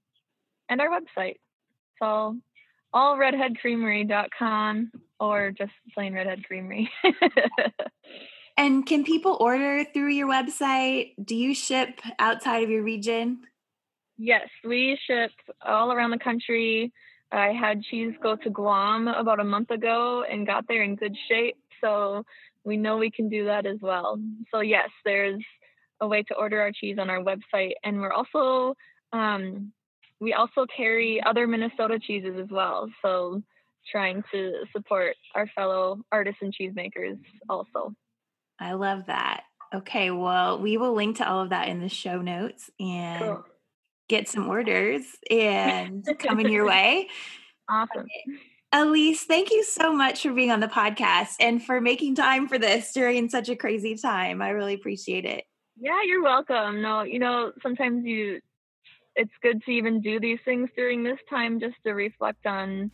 and 0.70 0.80
our 0.82 0.88
website. 0.88 1.36
It's 1.36 2.02
all 2.02 2.38
all 2.94 3.18
redheadcreamery.com 3.18 4.92
or 5.20 5.52
just 5.52 5.72
plain 5.94 6.14
Redhead 6.14 6.46
Creamery. 6.46 6.90
and 8.58 8.86
can 8.86 9.04
people 9.04 9.38
order 9.40 9.84
through 9.94 10.12
your 10.12 10.28
website? 10.28 11.14
Do 11.24 11.36
you 11.36 11.56
ship 11.56 12.00
outside 12.20 12.64
of 12.64 12.70
your 12.70 12.84
region? 12.84 13.42
Yes, 14.18 14.48
we 14.64 14.98
ship 15.08 15.32
all 15.66 15.92
around 15.92 16.12
the 16.12 16.20
country. 16.20 16.92
I 17.32 17.48
had 17.48 17.82
cheese 17.84 18.14
go 18.22 18.36
to 18.36 18.50
Guam 18.50 19.08
about 19.08 19.40
a 19.40 19.44
month 19.44 19.72
ago 19.72 20.24
and 20.30 20.46
got 20.46 20.68
there 20.68 20.84
in 20.84 20.96
good 20.96 21.16
shape. 21.28 21.58
So 21.82 22.24
we 22.64 22.78
know 22.78 22.98
we 22.98 23.10
can 23.12 23.28
do 23.28 23.46
that 23.46 23.66
as 23.66 23.78
well. 23.82 24.20
So 24.52 24.62
yes, 24.62 24.90
there's 25.04 25.42
a 26.00 26.08
way 26.08 26.24
to 26.24 26.36
order 26.36 26.62
our 26.62 26.72
cheese 26.72 26.98
on 27.00 27.10
our 27.10 27.24
website, 27.24 27.74
and 27.84 28.00
we're 28.00 28.14
also 28.14 28.76
um, 29.12 29.72
we 30.20 30.34
also 30.34 30.66
carry 30.76 31.22
other 31.26 31.48
Minnesota 31.48 32.00
cheeses 32.00 32.36
as 32.42 32.50
well. 32.50 32.90
So 33.02 33.42
trying 33.92 34.24
to 34.32 34.54
support 34.72 35.16
our 35.36 35.48
fellow 35.56 36.00
artists 36.12 36.42
and 36.42 36.54
cheesemakers 36.54 37.20
also. 37.50 37.94
I 38.64 38.74
love 38.74 39.08
that. 39.08 39.44
Okay, 39.76 40.10
well, 40.10 40.60
we 40.60 40.78
will 40.78 40.94
link 40.94 41.18
to 41.18 41.28
all 41.28 41.42
of 41.42 41.50
that 41.50 41.68
in 41.68 41.82
the 41.82 41.90
show 41.90 42.22
notes 42.22 42.70
and 42.80 43.22
cool. 43.22 43.46
get 44.08 44.30
some 44.30 44.48
orders 44.48 45.04
and 45.30 46.08
coming 46.20 46.50
your 46.50 46.66
way. 46.66 47.10
Awesome. 47.70 48.04
Okay. 48.04 48.40
Elise, 48.72 49.26
thank 49.26 49.52
you 49.52 49.64
so 49.64 49.94
much 49.94 50.24
for 50.24 50.32
being 50.32 50.50
on 50.50 50.62
the 50.62 50.68
podcast 50.68 51.36
and 51.40 51.62
for 51.62 51.82
making 51.82 52.16
time 52.16 52.48
for 52.48 52.58
this 52.58 52.94
during 52.94 53.30
such 53.30 53.50
a 53.50 53.56
crazy 53.56 53.96
time. 53.96 54.42
I 54.42 54.50
really 54.50 54.74
appreciate 54.74 55.26
it. 55.26 55.44
Yeah, 55.78 56.02
you're 56.06 56.24
welcome. 56.24 56.82
No, 56.82 57.02
you 57.02 57.20
know, 57.20 57.52
sometimes 57.62 58.06
you 58.06 58.40
it's 59.16 59.34
good 59.42 59.62
to 59.64 59.72
even 59.72 60.02
do 60.02 60.20
these 60.20 60.40
things 60.46 60.70
during 60.76 61.04
this 61.04 61.20
time 61.30 61.60
just 61.60 61.76
to 61.86 61.94
reflect 61.94 62.46
on 62.46 62.90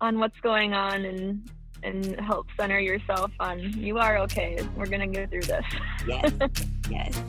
on 0.00 0.18
what's 0.18 0.38
going 0.40 0.74
on 0.74 1.04
and 1.04 1.48
and 1.82 2.18
help 2.20 2.46
center 2.58 2.78
yourself 2.78 3.30
on 3.40 3.60
you 3.60 3.98
are 3.98 4.18
okay. 4.18 4.58
We're 4.76 4.86
going 4.86 5.00
to 5.00 5.06
get 5.06 5.30
through 5.30 5.42
this. 5.42 5.64
Yes. 6.06 6.32
yes. 6.90 7.22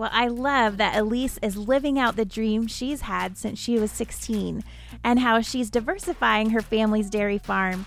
Well, 0.00 0.10
I 0.14 0.28
love 0.28 0.78
that 0.78 0.96
Elise 0.96 1.38
is 1.42 1.58
living 1.58 1.98
out 1.98 2.16
the 2.16 2.24
dream 2.24 2.66
she's 2.66 3.02
had 3.02 3.36
since 3.36 3.58
she 3.58 3.78
was 3.78 3.92
16 3.92 4.64
and 5.04 5.18
how 5.18 5.42
she's 5.42 5.68
diversifying 5.68 6.50
her 6.50 6.62
family's 6.62 7.10
dairy 7.10 7.36
farm. 7.36 7.84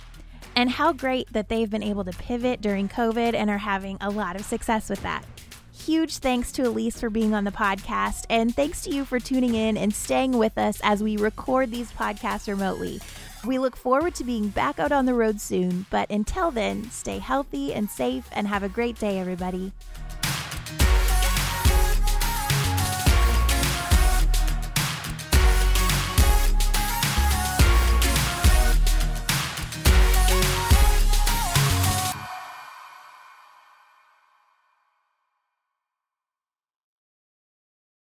And 0.55 0.69
how 0.69 0.93
great 0.93 1.33
that 1.33 1.49
they've 1.49 1.69
been 1.69 1.81
able 1.81 2.03
to 2.03 2.11
pivot 2.11 2.61
during 2.61 2.87
COVID 2.87 3.33
and 3.33 3.49
are 3.49 3.57
having 3.57 3.97
a 3.99 4.11
lot 4.11 4.35
of 4.35 4.45
success 4.45 4.87
with 4.87 5.01
that. 5.01 5.25
Huge 5.85 6.19
thanks 6.19 6.53
to 6.53 6.61
Elise 6.61 6.97
for 6.97 7.09
being 7.09 7.33
on 7.33 7.43
the 7.43 7.51
podcast, 7.51 8.25
and 8.29 8.55
thanks 8.55 8.83
to 8.83 8.89
you 8.89 9.03
for 9.03 9.19
tuning 9.19 9.53
in 9.53 9.75
and 9.75 9.93
staying 9.93 10.31
with 10.31 10.57
us 10.57 10.79
as 10.81 11.03
we 11.03 11.17
record 11.17 11.71
these 11.71 11.91
podcasts 11.91 12.47
remotely. 12.47 13.01
We 13.45 13.59
look 13.59 13.75
forward 13.75 14.15
to 14.15 14.23
being 14.23 14.47
back 14.47 14.79
out 14.79 14.93
on 14.93 15.05
the 15.05 15.13
road 15.13 15.41
soon, 15.41 15.85
but 15.89 16.09
until 16.09 16.51
then, 16.51 16.89
stay 16.89 17.19
healthy 17.19 17.73
and 17.73 17.89
safe 17.89 18.29
and 18.31 18.47
have 18.47 18.63
a 18.63 18.69
great 18.69 18.97
day, 18.97 19.19
everybody. 19.19 19.73